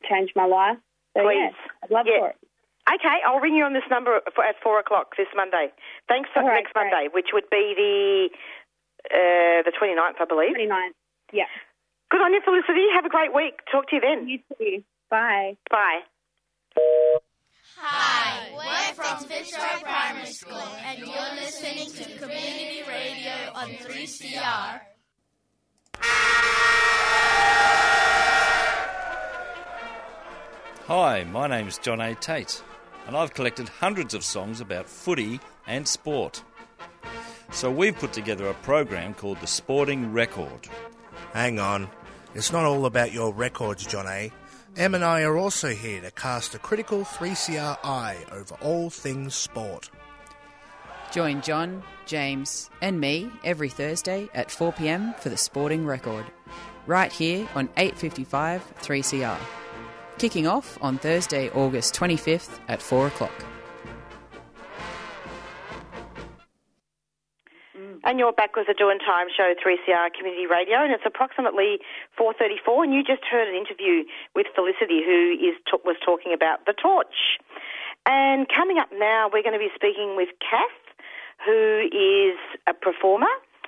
[0.10, 0.78] changed my life.
[1.16, 1.50] So yeah,
[1.84, 2.20] I'd love Yeah.
[2.20, 2.38] for it.
[2.88, 5.72] Okay, I'll ring you on this number for, at four o'clock this Monday.
[6.08, 6.90] Thanks for All right, next great.
[6.90, 8.30] Monday, which would be the
[9.12, 10.56] uh, the 29th, I believe.
[10.56, 10.92] 29.
[11.34, 11.44] Yeah.
[12.10, 12.88] Good on you, Felicity.
[12.96, 13.60] Have a great week.
[13.72, 14.28] Talk to you then.
[14.28, 14.84] You too.
[15.10, 15.58] Bye.
[15.70, 16.00] Bye.
[17.80, 24.80] Hi, we're from Fitzroy Primary School, and you're listening to Community Radio on 3CR.
[30.88, 32.16] Hi, my name is John A.
[32.16, 32.64] Tate,
[33.08, 36.44] and I've collected hundreds of songs about footy and sport.
[37.52, 40.68] So we've put together a program called The Sporting Record.
[41.34, 41.90] Hang on.
[42.36, 44.32] It's not all about your records, John A.
[44.76, 49.34] Em and I are also here to cast a critical 3CR eye over all things
[49.34, 49.90] sport.
[51.12, 56.26] Join John, James, and me every Thursday at 4 pm for the Sporting Record,
[56.86, 59.40] right here on 855 3CR.
[60.18, 63.46] Kicking off on Thursday, August 25th at 4 o'clock.
[68.04, 71.80] And you're back with the Doing Time Show, 3CR Community Radio, and it's approximately
[72.18, 76.74] 4.34, and you just heard an interview with Felicity, who is was talking about the
[76.74, 77.38] torch.
[78.06, 80.96] And coming up now, we're going to be speaking with Kath,
[81.46, 83.28] who is a performer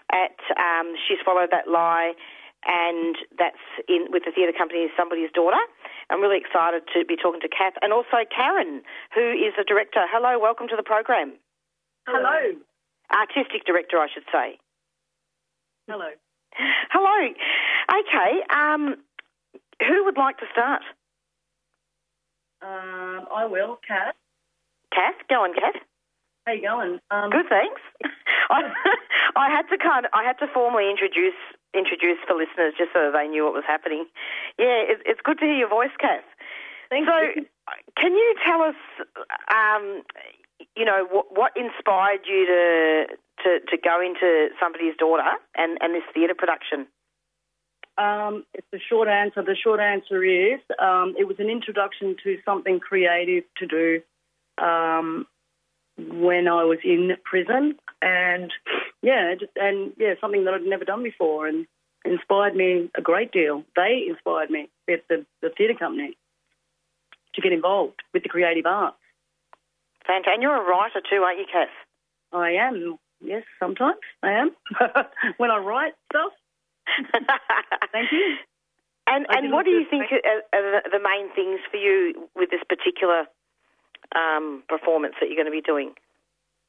[0.09, 2.13] at um, She Swallowed That Lie,
[2.65, 5.61] and that's in with the theatre company Somebody's Daughter.
[6.09, 8.81] I'm really excited to be talking to Kath, and also Karen,
[9.13, 10.03] who is the director.
[10.09, 11.33] Hello, welcome to the program.
[12.07, 12.57] Hello.
[13.11, 14.59] Artistic director, I should say.
[15.87, 16.09] Hello.
[16.91, 17.33] Hello.
[17.89, 18.31] Okay.
[18.53, 18.95] Um,
[19.79, 20.81] who would like to start?
[22.61, 24.15] Um, I will, Kath.
[24.93, 25.81] Kath, go on, Kath.
[26.49, 26.99] How you going?
[27.11, 27.79] Um, Good, thanks.
[28.49, 28.73] I,
[29.35, 31.37] I had to kind of, I had to formally introduce
[31.75, 34.05] introduce for listeners just so they knew what was happening.
[34.57, 36.25] Yeah, it, it's good to hear your voice, Kath.
[36.89, 37.45] Thank so, you.
[37.95, 38.73] can you tell us,
[39.53, 40.01] um,
[40.75, 43.05] you know, what, what inspired you to,
[43.43, 46.87] to to go into somebody's daughter and and this theatre production?
[47.99, 49.43] Um, it's the short answer.
[49.43, 54.01] The short answer is um, it was an introduction to something creative to do
[54.57, 55.27] um,
[56.07, 58.51] when I was in prison, and
[59.01, 61.65] yeah, just, and yeah, something that I'd never done before, and
[62.05, 63.63] inspired me a great deal.
[63.75, 66.17] They inspired me, the the, the theatre company,
[67.35, 68.97] to get involved with the creative arts.
[70.05, 70.33] Fantastic.
[70.33, 71.69] And you're a writer too, aren't you, Kath?
[72.31, 72.97] I am.
[73.21, 74.51] Yes, sometimes I am.
[75.37, 76.31] when I write stuff.
[77.91, 78.37] Thank you.
[79.07, 82.61] And and what do you think are, are the main things for you with this
[82.69, 83.25] particular
[84.15, 85.93] um, performance that you're going to be doing?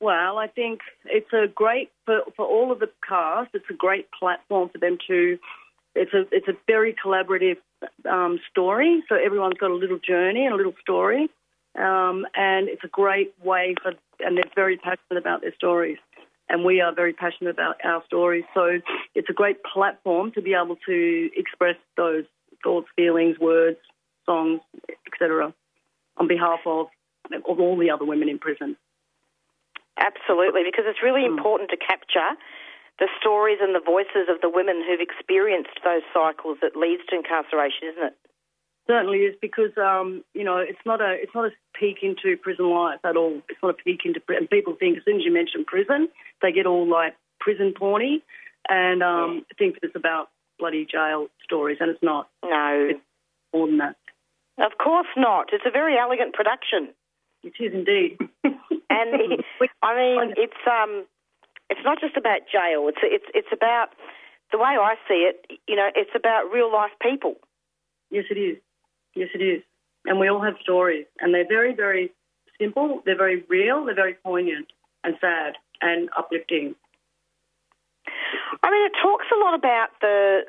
[0.01, 3.51] Well, I think it's a great for for all of the cast.
[3.53, 5.39] It's a great platform for them to.
[5.95, 7.59] It's a it's a very collaborative
[8.11, 9.03] um, story.
[9.09, 11.29] So everyone's got a little journey and a little story,
[11.79, 13.93] um, and it's a great way for.
[14.21, 15.99] And they're very passionate about their stories,
[16.49, 18.45] and we are very passionate about our stories.
[18.55, 18.81] So
[19.15, 22.25] it's a great platform to be able to express those
[22.63, 23.79] thoughts, feelings, words,
[24.25, 24.61] songs,
[25.07, 25.53] etc.
[26.17, 26.87] On behalf of
[27.33, 28.77] of all the other women in prison.
[29.99, 32.37] Absolutely, because it's really important to capture
[32.99, 37.17] the stories and the voices of the women who've experienced those cycles that leads to
[37.17, 38.17] incarceration, isn't it?
[38.91, 42.69] certainly is because um, you know it's not a it's not a peek into prison
[42.71, 43.41] life at all.
[43.49, 46.09] It's not a peek into and people think as soon as you mention prison,
[46.43, 48.23] they get all like prison porny
[48.69, 52.29] and um, think that it's about bloody jail stories, and it's not.
[52.45, 53.01] No, it's
[53.55, 53.97] more than that.
[54.59, 55.51] Of course not.
[55.53, 56.93] It's a very elegant production.
[57.43, 58.19] It is indeed.
[58.45, 59.45] and it,
[59.83, 61.05] I mean, it's um,
[61.71, 62.89] it's not just about jail.
[62.89, 63.91] It's it's it's about
[64.53, 65.47] the way I see it.
[65.67, 67.37] You know, it's about real life people.
[68.11, 68.59] Yes, it is.
[69.15, 69.63] Yes, it is.
[70.05, 72.11] And we all have stories, and they're very, very
[72.61, 73.03] simple.
[73.05, 73.85] They're very real.
[73.85, 74.69] They're very poignant
[75.05, 76.75] and sad and uplifting.
[78.63, 80.43] I mean, it talks a lot about the,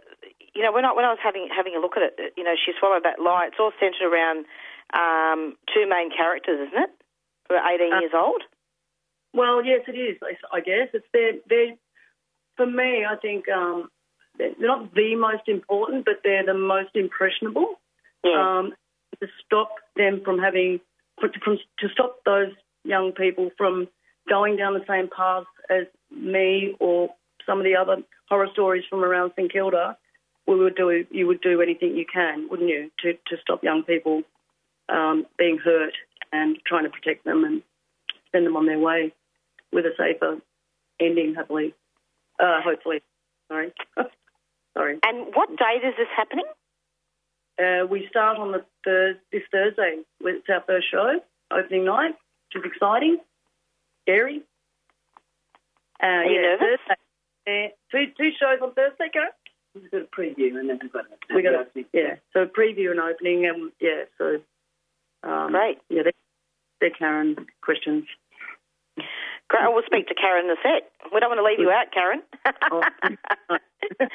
[0.54, 2.56] you know, when I when I was having having a look at it, you know,
[2.56, 3.48] she swallowed that lie.
[3.48, 4.46] It's all centred around
[4.94, 6.90] um, two main characters, isn't it?
[7.50, 8.44] Who are 18 Uh, years old.
[9.34, 10.18] Well, yes, it is.
[10.52, 11.76] I- guess it's they're, they're
[12.58, 13.06] for me.
[13.06, 13.90] I think um,
[14.38, 17.80] they're not the most important, but they're the most impressionable.
[18.24, 18.74] Um,
[19.20, 20.80] to stop them from having,
[21.20, 22.52] from, to stop those
[22.84, 23.88] young people from
[24.30, 27.10] going down the same path as me or
[27.46, 27.98] some of the other
[28.30, 29.98] horror stories from around St Kilda,
[30.48, 31.06] we would do.
[31.10, 34.24] You would do anything you can, wouldn't you, to to stop young people
[34.92, 35.94] um, being hurt
[36.32, 37.62] and trying to protect them and
[38.32, 39.14] send them on their way
[39.72, 40.38] with a safer
[41.00, 41.74] ending, happily,
[42.39, 43.02] uh, hopefully.
[43.48, 43.74] Sorry,
[44.78, 45.00] sorry.
[45.04, 46.46] And what date is this happening?
[47.60, 50.00] Uh, we start on the thir- this Thursday.
[50.22, 51.20] It's our first show,
[51.52, 52.16] opening night,
[52.54, 53.18] which is exciting,
[54.04, 54.42] scary.
[56.02, 56.80] Uh, Are you yeah, nervous?
[57.46, 57.74] Thursday.
[57.92, 59.26] Two two shows on Thursday, go.
[59.76, 62.92] We've got a preview and then we've got a We got a, yeah, so preview
[62.92, 64.38] and opening, and yeah, so
[65.24, 65.78] um, Great.
[65.89, 66.13] Yeah, they're,
[66.80, 68.05] they're Karen questions.
[68.97, 69.63] Great.
[69.67, 70.84] We'll speak to Karen in a sec.
[71.13, 72.22] We don't want to leave you out, Karen.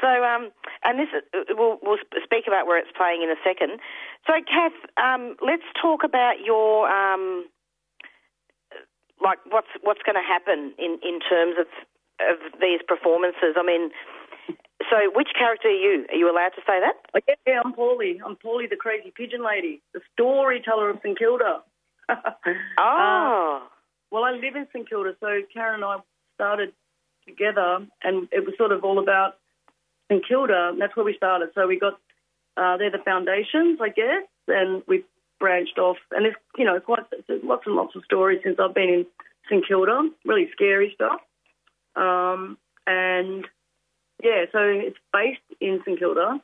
[0.00, 0.50] so, um,
[0.84, 3.80] and this is, we'll, we'll speak about where it's playing in a second.
[4.26, 4.72] So, Kath,
[5.02, 7.46] um, let's talk about your um,
[9.22, 11.66] like what's what's going to happen in, in terms of
[12.20, 13.54] of these performances.
[13.56, 13.90] I mean,
[14.90, 16.06] so which character are you?
[16.10, 16.94] Are you allowed to say that?
[17.28, 18.18] Yeah, yeah, I'm Paulie.
[18.24, 21.62] I'm Paulie, the crazy pigeon lady, the storyteller of St Kilda.
[22.08, 23.62] oh.
[23.62, 23.66] Uh,
[24.10, 25.96] well, I live in St Kilda, so Karen and I
[26.34, 26.72] started
[27.26, 29.38] together, and it was sort of all about
[30.10, 30.74] St Kilda.
[30.78, 31.50] That's where we started.
[31.54, 31.94] So we got
[32.56, 35.04] uh, they're the foundations, I guess, and we
[35.40, 35.96] branched off.
[36.10, 37.04] And there's you know quite
[37.42, 39.06] lots and lots of stories since I've been in
[39.48, 40.10] St Kilda.
[40.24, 41.20] Really scary stuff.
[41.96, 43.46] Um, and
[44.22, 46.40] yeah, so it's based in St Kilda.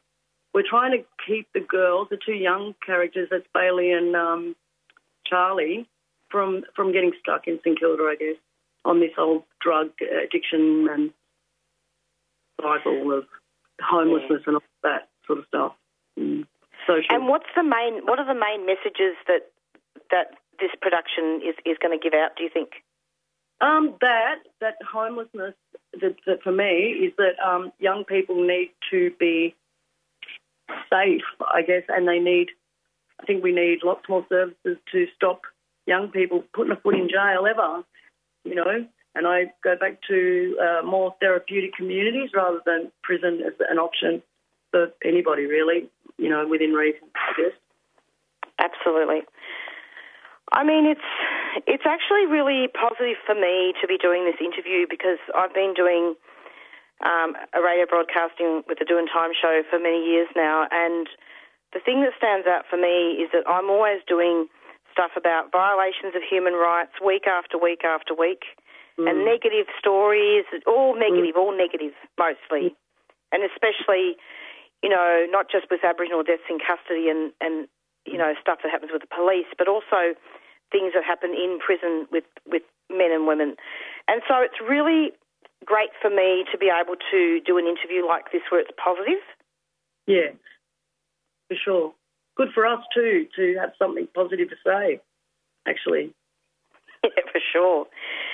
[0.52, 4.56] We're trying to keep the girls, the two young characters, that's Bailey and um,
[5.26, 5.86] Charlie,
[6.30, 8.36] from from getting stuck in St Kilda, I guess,
[8.84, 9.90] on this old drug
[10.24, 11.10] addiction and
[12.60, 13.24] cycle of
[13.80, 14.44] homelessness yeah.
[14.46, 15.72] and all that sort of stuff.
[16.18, 16.46] Mm.
[16.86, 17.14] Social.
[17.14, 18.04] And what's the main?
[18.06, 19.50] What are the main messages that
[20.10, 22.36] that this production is is going to give out?
[22.36, 22.82] Do you think?
[23.60, 25.54] Um, that that homelessness
[26.00, 29.54] that, that for me is that um, young people need to be
[30.90, 32.48] safe, I guess, and they need.
[33.20, 35.42] I think we need lots more services to stop
[35.86, 37.82] young people putting a foot in jail ever,
[38.44, 38.86] you know.
[39.16, 44.22] And I go back to uh, more therapeutic communities rather than prison as an option
[44.70, 45.88] for anybody, really,
[46.18, 47.52] you know, within reason, I guess.
[48.60, 49.22] Absolutely.
[50.52, 51.00] I mean, it's
[51.66, 56.14] it's actually really positive for me to be doing this interview because I've been doing
[57.04, 61.06] um, a radio broadcasting with the Doing Time show for many years now, and
[61.72, 64.46] the thing that stands out for me is that I'm always doing
[64.90, 68.42] stuff about violations of human rights week after week after week,
[68.98, 69.06] mm.
[69.06, 71.40] and negative stories, all negative, mm.
[71.40, 72.74] all negative mostly,
[73.30, 74.18] and especially,
[74.82, 77.68] you know, not just with Aboriginal deaths in custody and and
[78.06, 80.18] you know stuff that happens with the police, but also
[80.70, 83.56] things that happen in prison with with men and women,
[84.06, 85.12] and so it's really
[85.64, 89.20] great for me to be able to do an interview like this where it's positive.
[90.06, 90.32] Yeah,
[91.48, 91.92] for sure
[92.38, 95.00] good for us too to have something positive to say.
[95.66, 96.14] Actually,
[97.04, 97.86] yeah, for sure.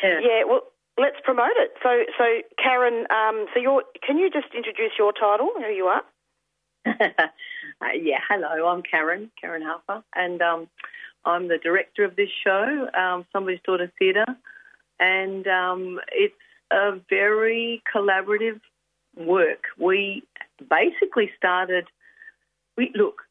[0.03, 0.21] Yeah.
[0.23, 0.61] yeah well,
[0.99, 1.73] let's promote it.
[1.83, 2.25] So, so
[2.63, 6.03] Karen, um, so you can you just introduce your title, who you are?
[6.87, 8.69] uh, yeah, hello.
[8.69, 10.69] I'm Karen, Karen Harper, and um,
[11.25, 14.37] I'm the director of this show, um, Somebody's Daughter Theatre,
[15.01, 16.35] and um, it's
[16.71, 18.61] a very collaborative
[19.17, 19.65] work.
[19.79, 20.23] We
[20.69, 21.87] basically started.
[22.77, 23.23] We look.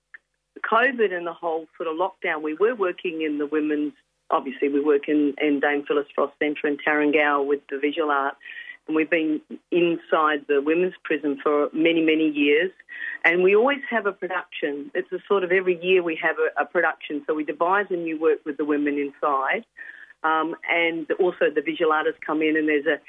[0.72, 3.94] COVID and the whole sort of lockdown, we were working in the women's,
[4.30, 8.36] obviously, we work in, in Dame Phyllis Frost Centre in Tarrengower with the visual art.
[8.88, 12.72] And we've been inside the women's prison for many, many years.
[13.24, 14.92] And we always have a production.
[14.94, 17.24] It's a sort of every year we have a, a production.
[17.26, 19.66] So we devise a new work with the women inside.
[20.24, 23.00] Um, and also the visual artists come in and there's a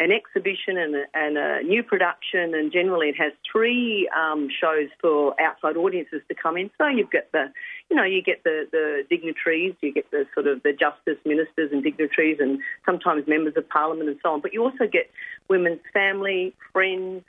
[0.00, 4.88] an exhibition and a, and a, new production, and generally it has three um, shows
[4.98, 6.70] for outside audiences to come in.
[6.78, 7.52] So you've got the,
[7.90, 11.72] you know, you get the, the dignitaries, you get the sort of the justice ministers
[11.72, 14.40] and dignitaries, and sometimes members of parliament and so on.
[14.40, 15.10] But you also get
[15.48, 17.24] women's family, friends,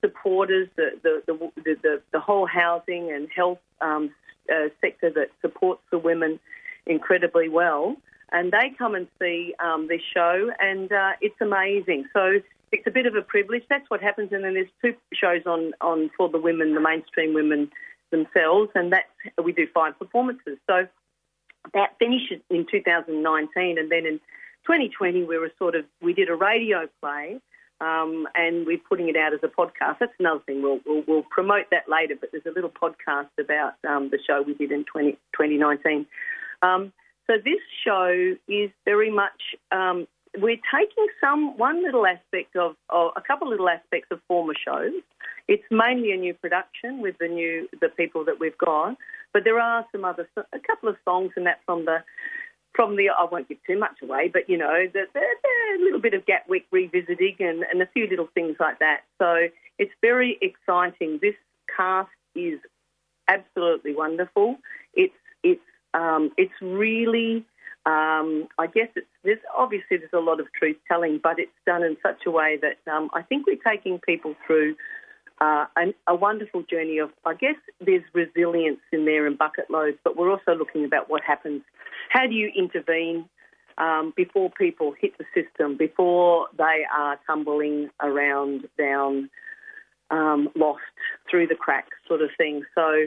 [0.00, 4.10] supporters, the the the, the, the whole housing and health um,
[4.52, 6.38] uh, sector that supports the women
[6.86, 7.96] incredibly well
[8.32, 12.06] and they come and see um, this show, and uh, it's amazing.
[12.12, 12.40] So
[12.72, 13.62] it's a bit of a privilege.
[13.68, 17.34] That's what happens, and then there's two shows on on for the women, the mainstream
[17.34, 17.70] women
[18.12, 19.08] themselves, and that's
[19.42, 20.58] we do five performances.
[20.70, 20.86] So
[21.74, 24.18] that finished in 2019, and then in
[24.66, 27.40] 2020 we were sort of we did a radio play.
[27.80, 29.98] Um, and we're putting it out as a podcast.
[29.98, 30.62] That's another thing.
[30.62, 34.40] We'll, we'll, we'll promote that later, but there's a little podcast about um, the show
[34.40, 36.06] we did in 20, 2019.
[36.62, 36.92] Um,
[37.26, 40.06] so this show is very much um,
[40.38, 44.92] we're taking some one little aspect of, of, a couple little aspects of former shows.
[45.48, 48.96] It's mainly a new production with the new the people that we've got,
[49.32, 51.98] but there are some other a couple of songs and that from the
[52.74, 56.00] from the I won't give too much away, but you know the, the, the little
[56.00, 59.00] bit of Gatwick revisiting and, and a few little things like that.
[59.20, 61.18] So it's very exciting.
[61.20, 61.34] This
[61.76, 62.58] cast is
[63.28, 64.56] absolutely wonderful.
[64.94, 65.60] It's it's
[65.94, 67.44] um, it's really,
[67.84, 71.82] um, I guess it's there's obviously there's a lot of truth telling, but it's done
[71.82, 74.76] in such a way that um, I think we're taking people through
[75.40, 77.10] uh, an, a wonderful journey of.
[77.26, 81.22] I guess there's resilience in there and bucket loads, but we're also looking about what
[81.22, 81.62] happens
[82.12, 83.28] how do you intervene
[83.78, 89.30] um, before people hit the system, before they are tumbling around, down,
[90.10, 90.82] um, lost
[91.30, 92.64] through the cracks, sort of thing.
[92.74, 93.06] So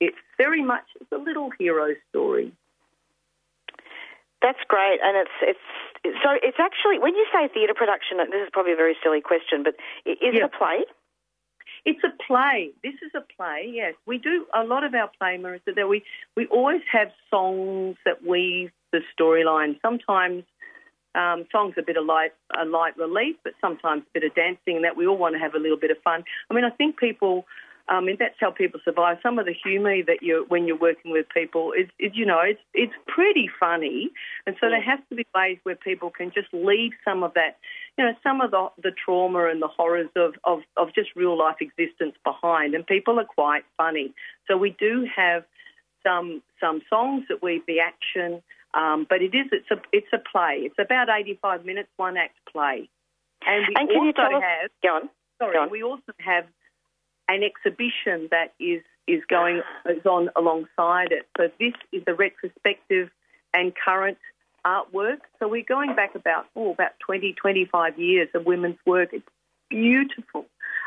[0.00, 2.52] it's very much it's a little hero story.
[4.42, 8.18] That's great, and it's it's so it's actually when you say theatre production.
[8.18, 9.74] This is probably a very silly question, but
[10.04, 10.84] is it a play?
[11.84, 12.70] It's a play.
[12.82, 13.70] This is a play.
[13.72, 15.74] Yes, we do a lot of our play, Marissa.
[15.74, 16.02] That we
[16.36, 19.80] we always have songs that weave the storyline.
[19.80, 20.44] Sometimes
[21.14, 24.76] um, songs a bit of light a light relief, but sometimes a bit of dancing.
[24.76, 26.24] And that we all want to have a little bit of fun.
[26.50, 27.46] I mean, I think people.
[27.88, 29.18] I mean, that's how people survive.
[29.22, 32.40] Some of the humour that you when you're working with people is, is, you know,
[32.40, 34.10] it's it's pretty funny,
[34.46, 37.58] and so there has to be ways where people can just leave some of that,
[37.98, 41.36] you know, some of the the trauma and the horrors of of, of just real
[41.38, 44.12] life existence behind, and people are quite funny.
[44.48, 45.44] So we do have
[46.06, 48.42] some some songs that weave the action.
[48.74, 50.60] Um, but it is it's a it's a play.
[50.62, 52.88] It's about eighty five minutes, one act play,
[53.46, 55.10] and we And can also you tell us- have Go on.
[55.38, 55.70] sorry, Go on.
[55.70, 56.46] we also have
[57.32, 61.26] an exhibition that is is going is on alongside it.
[61.36, 63.10] So this is a retrospective
[63.52, 64.18] and current
[64.64, 65.18] artwork.
[65.38, 69.10] So we're going back about oh about 20, 25 years of women's work.
[69.12, 69.26] It's
[69.70, 70.44] beautiful,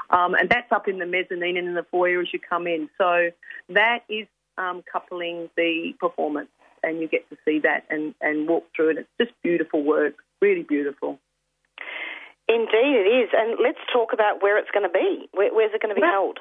[0.10, 2.90] um, and that's up in the mezzanine and in the foyer as you come in.
[2.98, 3.32] So
[3.70, 4.28] that is
[4.58, 6.50] um, coupling the performance,
[6.84, 8.98] and you get to see that and and walk through it.
[9.00, 11.20] It's just beautiful work, really beautiful.
[12.48, 13.30] Indeed, it is.
[13.34, 15.28] And let's talk about where it's going to be.
[15.34, 16.40] Where, where's it going to be Well, held?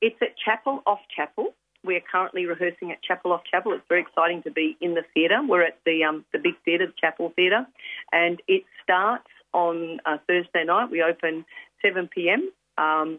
[0.00, 1.54] It's at Chapel Off Chapel.
[1.84, 3.72] We're currently rehearsing at Chapel Off Chapel.
[3.72, 5.40] It's very exciting to be in the theatre.
[5.46, 7.66] We're at the um, the big theatre, the Chapel Theatre,
[8.12, 10.90] and it starts on uh, Thursday night.
[10.90, 11.44] We open
[11.82, 12.50] 7 p.m.
[12.76, 13.18] Um,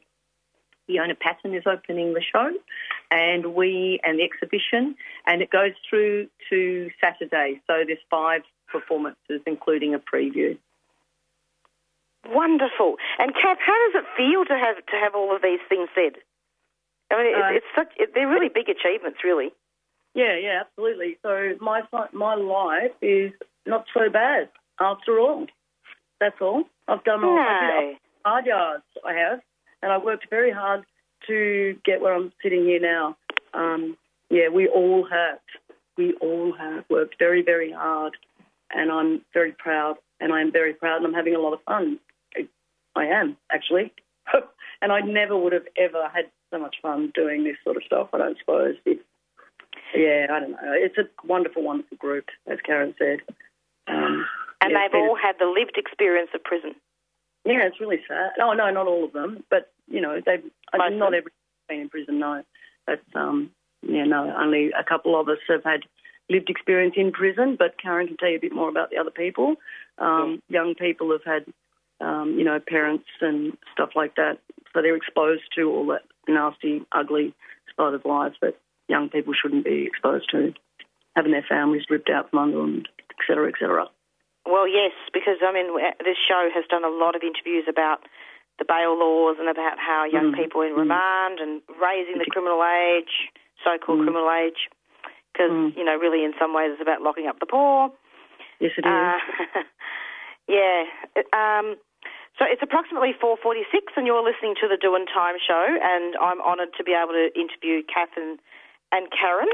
[0.86, 2.51] Fiona Patten is opening the show,
[3.09, 4.95] and we and the exhibition,
[5.26, 7.62] and it goes through to Saturday.
[7.68, 8.41] So there's five
[8.72, 10.57] performances, including a preview.
[12.30, 12.97] Wonderful.
[13.19, 16.13] And Kath, how does it feel to have to have all of these things said?
[17.09, 19.51] I mean, it's, Uh, it's such it, they're really big achievements, really.
[20.13, 21.17] Yeah, yeah, absolutely.
[21.24, 21.82] So my
[22.13, 23.32] my life is
[23.65, 24.49] not so bad
[24.80, 25.47] after all.
[26.19, 26.65] That's all.
[26.88, 28.84] I've done all I did hard yards.
[29.05, 29.41] I have,
[29.82, 30.86] and I worked very hard
[31.28, 33.17] to get where I'm sitting here now.
[33.53, 33.97] Um,
[34.30, 35.39] yeah, we all have.
[35.97, 38.15] We all have worked very, very hard,
[38.74, 39.97] and I'm very proud.
[40.19, 41.99] And I am very proud, and I'm having a lot of fun.
[42.95, 43.93] I, am actually,
[44.81, 48.09] and I never would have ever had so much fun doing this sort of stuff.
[48.13, 48.75] I don't suppose.
[48.85, 48.99] If,
[49.95, 50.57] yeah, I don't know.
[50.61, 53.19] It's a wonderful, wonderful group, as Karen said.
[53.87, 54.25] Um,
[54.61, 56.75] And yeah, they've all had the lived experience of prison.
[57.45, 58.31] yeah, it's really sad.
[58.39, 60.43] Oh no, not all of them, but you know, they've
[60.75, 62.19] Most not everyone's been in prison.
[62.19, 62.43] No,
[62.85, 65.81] but um, yeah, no, only a couple of us have had
[66.29, 67.55] lived experience in prison.
[67.57, 69.55] But Karen can tell you a bit more about the other people.
[69.97, 71.45] Um, Young people have had,
[72.01, 74.39] um, you know, parents and stuff like that,
[74.73, 77.33] so they're exposed to all that nasty, ugly
[77.77, 78.55] side of life that
[78.87, 80.53] young people shouldn't be exposed to,
[81.15, 83.85] having their families ripped out from under them, et cetera, et cetera.
[84.45, 85.67] Well, yes, because I mean,
[85.99, 88.01] this show has done a lot of interviews about
[88.59, 90.35] the bail laws and about how young Mm.
[90.35, 93.29] people in remand and raising the criminal age,
[93.63, 94.03] so-called Mm.
[94.03, 94.69] criminal age,
[95.31, 97.91] because you know, really, in some ways, it's about locking up the poor.
[98.59, 98.91] Yes, it is.
[98.91, 99.19] Uh,
[100.47, 100.85] yeah.
[101.33, 101.77] Um,
[102.39, 106.73] so it's approximately 4:46, and you're listening to the Doing Time show, and I'm honoured
[106.77, 108.39] to be able to interview Kath and,
[108.91, 109.51] and Karen.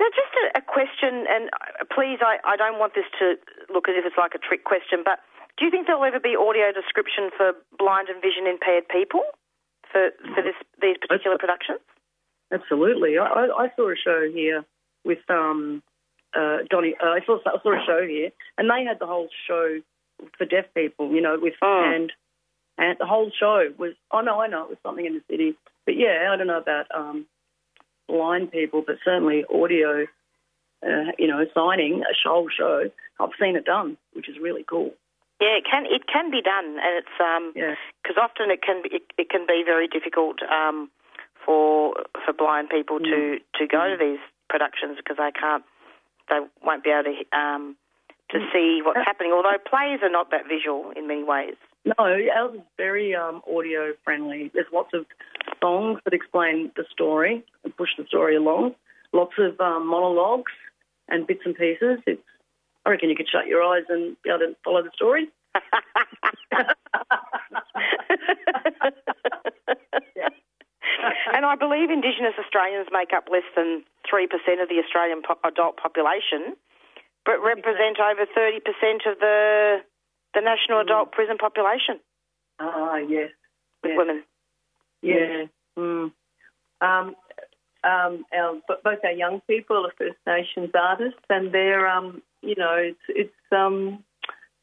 [0.00, 1.50] Now, just a, a question, and
[1.94, 3.36] please, I, I don't want this to
[3.72, 5.20] look as if it's like a trick question, but
[5.58, 9.22] do you think there'll ever be audio description for blind and vision impaired people
[9.92, 11.80] for for this these particular productions?
[12.50, 13.18] Absolutely.
[13.18, 14.64] I, I, I saw a show here
[15.04, 15.82] with um,
[16.34, 16.96] uh, Donny.
[16.96, 19.80] Uh, I saw I saw a show here, and they had the whole show
[20.36, 21.12] for deaf people.
[21.12, 22.12] You know, with and
[22.78, 23.92] and the whole show was.
[24.10, 25.54] Oh no, I know it was something in the city,
[25.86, 27.26] but yeah, I don't know about um,
[28.08, 30.06] blind people, but certainly audio.
[30.84, 32.90] Uh, you know, signing a whole show.
[33.20, 34.90] I've seen it done, which is really cool.
[35.40, 38.90] Yeah, it can it can be done, and it's um because often it can be
[38.96, 40.90] it, it can be very difficult um
[41.44, 41.94] for
[42.24, 45.64] for blind people to to go to these productions because they can't
[46.28, 47.76] they won't be able to um
[48.32, 49.32] to see what's happening.
[49.32, 51.54] Although plays are not that visual in many ways.
[51.84, 54.50] No, ours is very um, audio friendly.
[54.54, 55.04] There's lots of
[55.60, 58.74] songs that explain the story and push the story along.
[59.12, 60.52] Lots of um, monologues
[61.08, 61.98] and bits and pieces.
[62.06, 62.22] It's,
[62.86, 65.28] I reckon you could shut your eyes and be able to follow the story.
[71.34, 75.38] and I believe Indigenous Australians make up less than three percent of the Australian po-
[75.44, 76.56] adult population.
[77.24, 79.82] But represent over 30% of the
[80.34, 80.84] the national Mm.
[80.84, 82.00] adult prison population.
[82.58, 83.30] Ah, yes.
[83.82, 83.98] With yes.
[83.98, 84.24] women.
[85.02, 85.44] Yeah.
[85.76, 86.12] Mm.
[86.80, 87.16] Um,
[87.84, 92.74] um, our, both our young people are First Nations artists, and they're, um, you know,
[92.76, 94.04] it's, it's, um,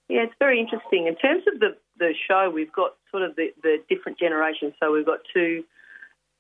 [0.08, 1.08] yeah, it's very interesting.
[1.08, 4.74] In terms of the, the show, we've got sort of the, the different generations.
[4.80, 5.64] So we've got two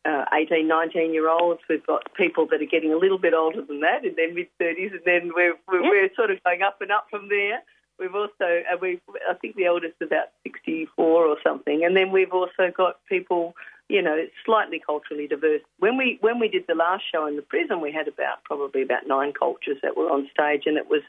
[0.09, 1.61] uh, 18, 19 year olds.
[1.69, 4.47] We've got people that are getting a little bit older than that in their mid
[4.59, 7.61] 30s, and then we're, we're, we're sort of going up and up from there.
[7.99, 12.11] We've also, uh, we, I think the oldest is about 64 or something, and then
[12.11, 13.55] we've also got people,
[13.89, 15.61] you know, slightly culturally diverse.
[15.79, 18.81] When we when we did the last show in the prison, we had about probably
[18.83, 21.01] about nine cultures that were on stage, and it was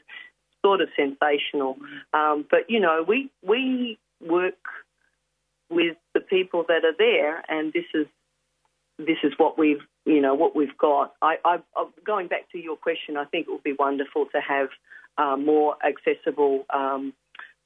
[0.63, 1.77] sort of sensational.
[2.13, 4.59] Um, but you know, we we work
[5.69, 8.05] with the people that are there, and this is
[9.05, 11.13] this is what we've you know what we've got.
[11.21, 14.41] I, I, I going back to your question, I think it would be wonderful to
[14.41, 14.69] have
[15.17, 16.65] uh, more accessible.
[16.73, 17.13] Um,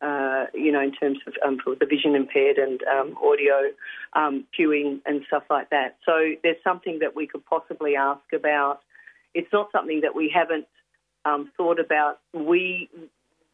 [0.01, 3.71] uh, you know, in terms of um, for the vision impaired and um, audio
[4.13, 5.95] um, viewing and stuff like that.
[6.05, 8.81] So there's something that we could possibly ask about.
[9.33, 10.67] It's not something that we haven't
[11.23, 12.19] um, thought about.
[12.33, 12.89] We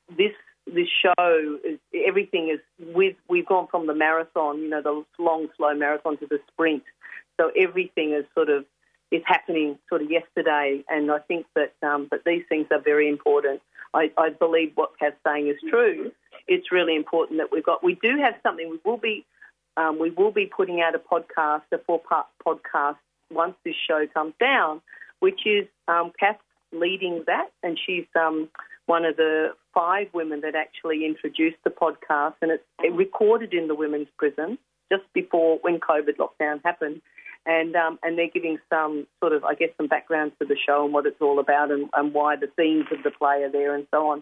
[0.09, 0.33] this
[0.67, 2.59] this show is everything is
[2.93, 6.83] with we've gone from the marathon, you know, the long slow marathon to the sprint.
[7.41, 8.65] So everything is sort of
[9.09, 13.09] is happening sort of yesterday, and I think that um, but these things are very
[13.09, 13.61] important.
[13.95, 16.11] I, I believe what Kath's saying is true.
[16.47, 17.83] It's really important that we've got.
[17.83, 18.69] We do have something.
[18.69, 19.25] We will be
[19.75, 22.97] um, we will be putting out a podcast, a four part podcast
[23.31, 24.81] once this show comes down,
[25.19, 26.37] which is um, Kath
[26.71, 28.49] leading that, and she's um,
[28.85, 32.63] one of the five women that actually introduced the podcast, and it's
[32.95, 34.59] recorded in the women's prison
[34.91, 37.01] just before when COVID lockdown happened.
[37.45, 40.85] And um, and they're giving some sort of, I guess, some background to the show
[40.85, 43.73] and what it's all about and, and why the themes of the play are there
[43.73, 44.21] and so on.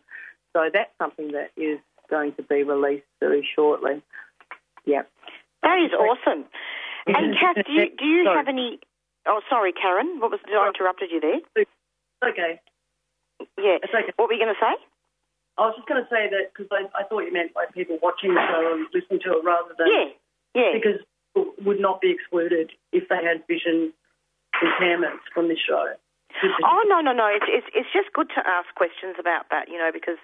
[0.56, 4.02] So that's something that is going to be released very shortly.
[4.86, 5.04] Yeah.
[5.64, 6.46] That is awesome.
[7.08, 8.80] And Kath, do you, do you have any?
[9.28, 10.20] Oh, sorry, Karen.
[10.20, 10.40] What was?
[10.48, 11.40] I interrupted you there.
[12.24, 12.62] Okay.
[13.58, 13.78] Yeah.
[13.84, 14.14] It's okay.
[14.16, 14.76] What were you going to say?
[15.60, 18.00] I was just going to say that because I, I thought you meant like people
[18.02, 20.08] watching the show and listening to it rather than Yeah,
[20.56, 20.72] yeah.
[20.72, 21.04] because
[21.36, 23.94] would not be excluded if they had vision
[24.64, 25.94] impairments from this show.
[26.64, 27.28] Oh no, no, no.
[27.28, 30.20] It's it's it's just good to ask questions about that, you know, because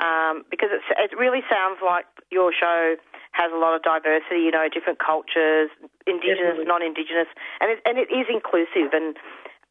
[0.00, 2.96] um, because it's, it really sounds like your show
[3.32, 5.68] has a lot of diversity, you know, different cultures,
[6.06, 6.68] indigenous, Definitely.
[6.68, 7.28] non-indigenous,
[7.60, 8.92] and it, and it is inclusive.
[8.92, 9.16] And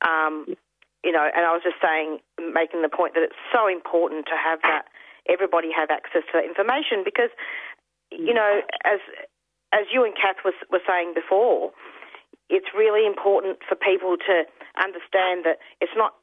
[0.06, 0.46] um,
[1.04, 4.38] you know, and I was just saying, making the point that it's so important to
[4.38, 4.86] have that
[5.30, 7.30] everybody have access to that information because,
[8.12, 9.02] you know, as
[9.72, 11.72] as you and Kath was were saying before,
[12.50, 14.44] it's really important for people to
[14.76, 16.14] understand that it's not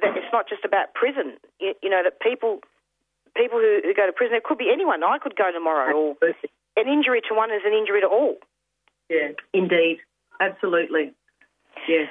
[0.00, 1.36] that it's not just about prison.
[1.60, 2.60] You, you know that people
[3.36, 5.04] people who, who go to prison, it could be anyone.
[5.04, 6.16] I could go tomorrow, or
[6.76, 8.36] an injury to one is an injury to all.
[9.10, 9.98] Yeah, indeed,
[10.40, 11.12] absolutely.
[11.88, 12.08] Yes.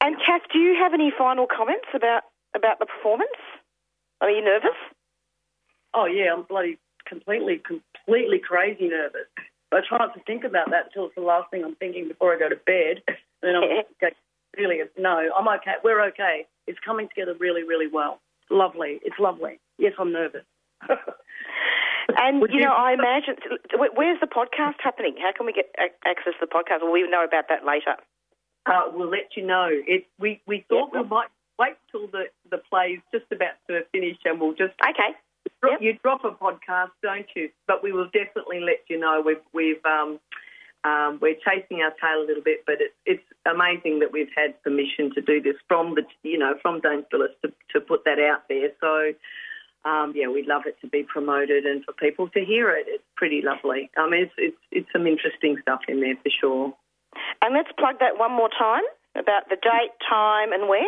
[0.00, 2.22] And Kath, do you have any final comments about
[2.54, 3.38] about the performance?
[4.20, 4.78] Are you nervous?
[5.94, 9.26] Oh yeah, I'm bloody completely, completely crazy nervous.
[9.72, 12.34] I try not to think about that until it's the last thing I'm thinking before
[12.34, 13.02] I go to bed.
[13.44, 14.14] And then I'm okay,
[14.56, 15.74] really no, I'm okay.
[15.82, 16.46] We're okay.
[16.68, 18.20] It's coming together really, really well.
[18.50, 19.00] Lovely.
[19.02, 19.58] It's lovely.
[19.78, 20.44] Yes, I'm nervous.
[22.18, 23.36] And you know, I imagine
[23.94, 25.16] where's the podcast happening?
[25.20, 26.82] How can we get access to the podcast?
[26.82, 27.96] Well, we know about that later.
[28.66, 29.68] Uh, we'll let you know.
[29.70, 34.16] It, we we thought we might wait till the the play's just about to finish,
[34.24, 35.16] and we'll just okay.
[35.60, 37.50] Drop, You drop a podcast, don't you?
[37.66, 39.22] But we will definitely let you know.
[39.24, 40.18] We've we've um,
[40.84, 44.60] um, we're chasing our tail a little bit, but it's it's amazing that we've had
[44.62, 48.18] permission to do this from the you know from Dame Phyllis to to put that
[48.18, 48.70] out there.
[48.80, 49.12] So.
[49.84, 52.86] Um, yeah, we'd love it to be promoted and for people to hear it.
[52.86, 53.90] It's pretty lovely.
[53.96, 56.72] I mean, it's, it's it's some interesting stuff in there for sure.
[57.42, 58.84] And let's plug that one more time
[59.16, 60.86] about the date, time, and where.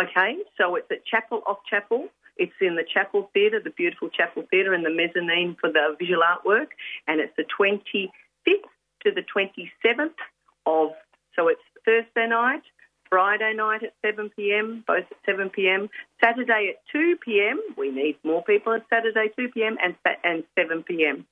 [0.00, 2.08] Okay, so it's at Chapel off Chapel.
[2.36, 6.22] It's in the Chapel Theatre, the beautiful Chapel Theatre, in the mezzanine for the visual
[6.22, 6.68] artwork,
[7.06, 8.10] and it's the 25th
[9.04, 10.10] to the 27th
[10.66, 10.90] of.
[11.34, 12.62] So it's Thursday night,
[13.08, 15.88] Friday night at 7 p.m., both at 7 p.m.
[16.22, 17.60] Saturday at 2 p.m.
[17.76, 19.76] We need more people at Saturday 2 p.m.
[19.82, 21.26] and and 7 p.m.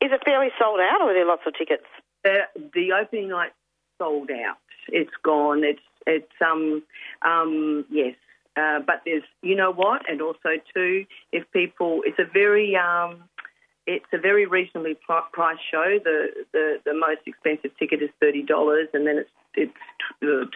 [0.00, 1.84] Is it fairly sold out, or are there lots of tickets?
[2.24, 3.52] Uh, the opening night
[3.98, 4.58] sold out.
[4.88, 5.64] It's gone.
[5.64, 6.82] It's it's um
[7.22, 8.14] um yes.
[8.58, 13.24] Uh, but there's you know what, and also too, if people, it's a very um,
[13.86, 15.98] it's a very reasonably pri- priced show.
[16.02, 16.18] The,
[16.52, 19.72] the the most expensive ticket is thirty dollars, and then it's it's
[20.22, 20.46] uh,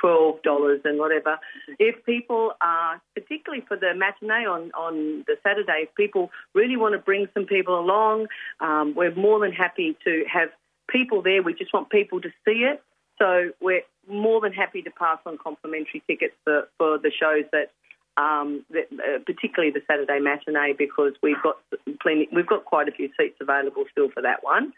[0.00, 1.38] twelve dollars and whatever.
[1.78, 6.94] If people are particularly for the matinee on on the Saturday, if people really want
[6.94, 8.26] to bring some people along,
[8.60, 10.48] um, we're more than happy to have
[10.88, 11.42] people there.
[11.42, 12.82] We just want people to see it.
[13.20, 17.70] So we're more than happy to pass on complimentary tickets for, for the shows that
[18.16, 21.56] um, that, uh, particularly the Saturday matinee, because we've got
[22.02, 24.72] plenty, we've got quite a few seats available still for that one.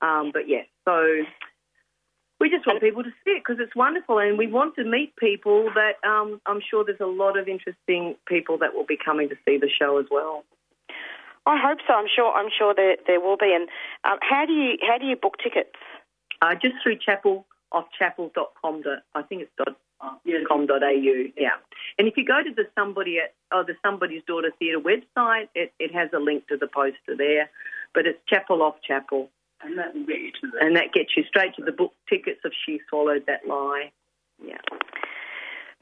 [0.00, 1.24] Um, but yes, yeah, so
[2.40, 5.14] we just want people to see it because it's wonderful, and we want to meet
[5.16, 9.28] people that um, I'm sure there's a lot of interesting people that will be coming
[9.28, 10.44] to see the show as well.
[11.46, 11.94] I hope so.
[11.94, 12.32] I'm sure.
[12.32, 13.54] I'm sure there there will be.
[13.54, 13.68] And
[14.04, 15.74] um, how do you how do you book tickets?
[16.40, 18.82] Uh, just through chapel offchapel.com.
[19.14, 19.76] I think it's dot
[20.48, 21.24] com.au.
[21.36, 21.56] Yeah.
[21.98, 25.72] And if you go to the somebody at oh, the somebody's daughter theatre website, it,
[25.78, 27.50] it has a link to the poster there.
[27.94, 29.30] But it's Chapel off Chapel.
[29.62, 31.92] And that will get you to the And that gets you straight to the book
[32.08, 33.90] tickets of She Swallowed That Lie.
[34.44, 34.62] Yeah.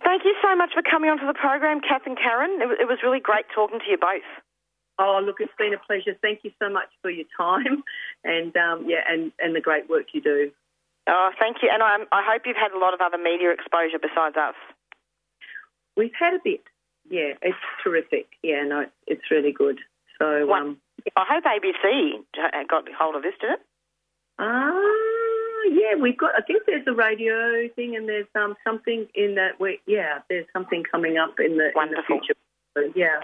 [0.04, 2.60] Thank you so much for coming onto the program, Kath and Karen.
[2.60, 4.24] It, it was really great talking to you both.
[4.98, 6.16] Oh, look, it's been a pleasure.
[6.22, 7.82] Thank you so much for your time,
[8.24, 10.50] and um, yeah, and, and the great work you do.
[11.08, 11.70] Oh, thank you.
[11.72, 14.54] And I, I hope you've had a lot of other media exposure besides us.
[15.96, 16.62] We've had a bit.
[17.08, 18.26] Yeah, it's terrific.
[18.42, 19.78] Yeah, no, it's, really good.
[20.18, 20.78] So, um,
[21.16, 22.18] I hope ABC
[22.68, 23.60] got hold of this, did it?
[24.38, 26.32] Ah, uh, yeah, we've got.
[26.36, 29.60] I think there's a radio thing, and there's um something in that.
[29.60, 32.16] We yeah, there's something coming up in the, Wonderful.
[32.16, 32.34] in the
[32.84, 32.98] future.
[32.98, 33.20] Yeah.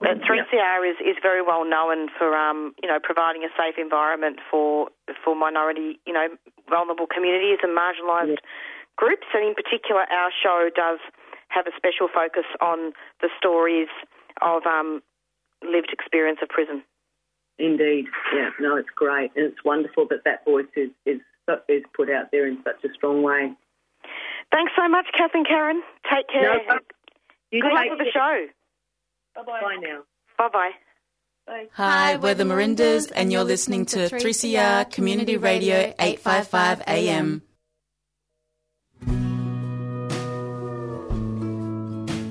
[0.00, 4.40] But 3CR is, is very well known for um, you know providing a safe environment
[4.50, 4.88] for
[5.24, 6.26] for minority you know
[6.68, 8.96] vulnerable communities and marginalised yeah.
[8.96, 10.98] groups, and in particular, our show does
[11.48, 13.88] have a special focus on the stories
[14.40, 15.02] of um,
[15.62, 16.82] lived experience of prison.
[17.58, 21.20] Indeed, yeah, no, it's great, and it's wonderful that that voice is is
[21.68, 23.52] is put out there in such a strong way.
[24.50, 25.82] Thanks so much, Kath and Karen.
[26.10, 26.42] Take care.
[26.42, 26.78] No,
[27.52, 28.46] Good luck with the show.
[29.34, 29.60] Bye-bye.
[29.60, 30.02] Bye now.
[30.38, 30.48] Bye-bye.
[30.52, 30.70] Bye.
[31.72, 37.42] Hi, we're the Merindas, and you're listening to 3CR Community Radio 855 AM.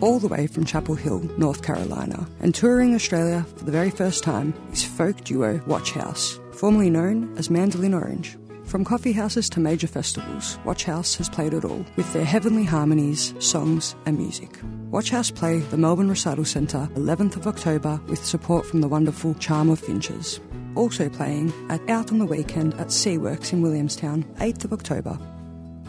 [0.02, 4.24] All the way from Chapel Hill, North Carolina, and touring Australia for the very first
[4.24, 8.38] time is folk duo Watch House, formerly known as Mandolin Orange.
[8.72, 12.64] From coffee houses to major festivals, Watch House has played it all with their heavenly
[12.64, 14.50] harmonies, songs, and music.
[14.92, 19.34] Watch House play the Melbourne Recital Centre 11th of October with support from the wonderful
[19.34, 20.40] Charm of Finches.
[20.76, 25.20] Also playing at Out on the Weekend at Seaworks in Williamstown 8th of October.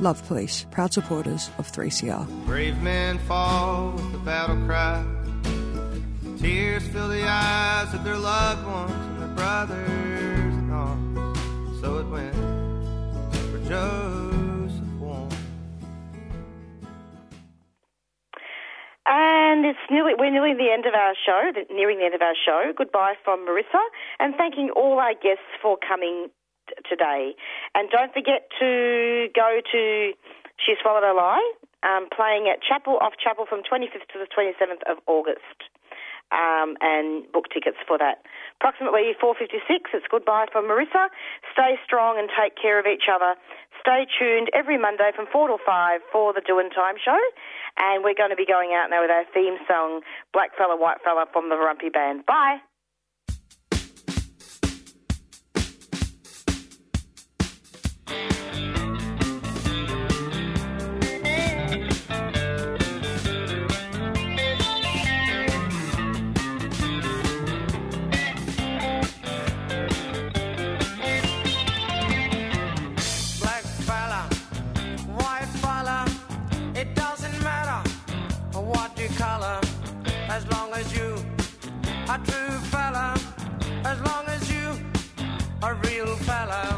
[0.00, 2.26] Love Police, proud supporters of 3CR.
[2.46, 5.04] Brave men fall with the battle cry.
[6.40, 11.38] Tears fill the eyes of their loved ones and their brothers arms.
[11.80, 12.41] So it went
[13.68, 14.42] Joseph.
[19.04, 22.38] And it's nearly we're nearly the end of our show, nearing the end of our
[22.38, 22.72] show.
[22.76, 23.82] Goodbye from Marissa,
[24.20, 26.28] and thanking all our guests for coming
[26.88, 27.34] today.
[27.74, 30.12] And don't forget to go to
[30.56, 31.52] She Swallowed a Lie,
[31.82, 35.66] um, playing at Chapel off Chapel from 25th to the 27th of August.
[36.32, 38.24] Um, and book tickets for that.
[38.56, 41.12] Approximately 4.56, it's goodbye from Marissa.
[41.52, 43.36] Stay strong and take care of each other.
[43.80, 47.18] Stay tuned every Monday from 4 to 5 for the Doing Time show.
[47.76, 50.00] And we're going to be going out now with our theme song,
[50.32, 52.24] Black Fella, White Fella from the Warumpi Band.
[52.24, 52.64] Bye.
[79.22, 81.14] As long as you
[82.08, 83.14] a true fella,
[83.84, 84.66] as long as you
[85.62, 86.71] a real fella.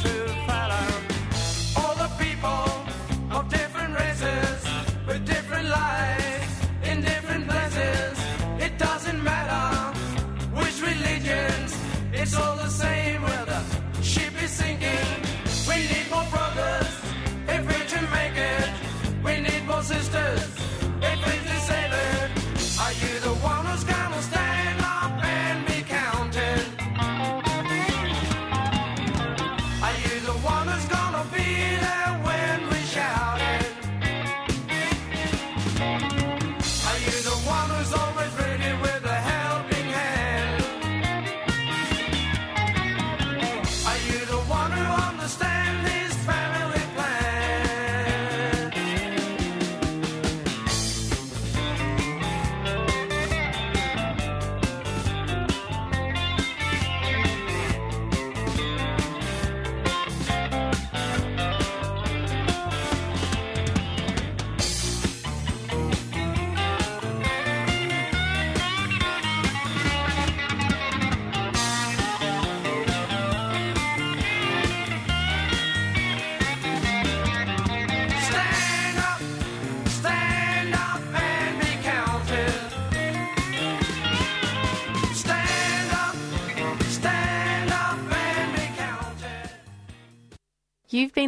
[0.00, 0.21] true.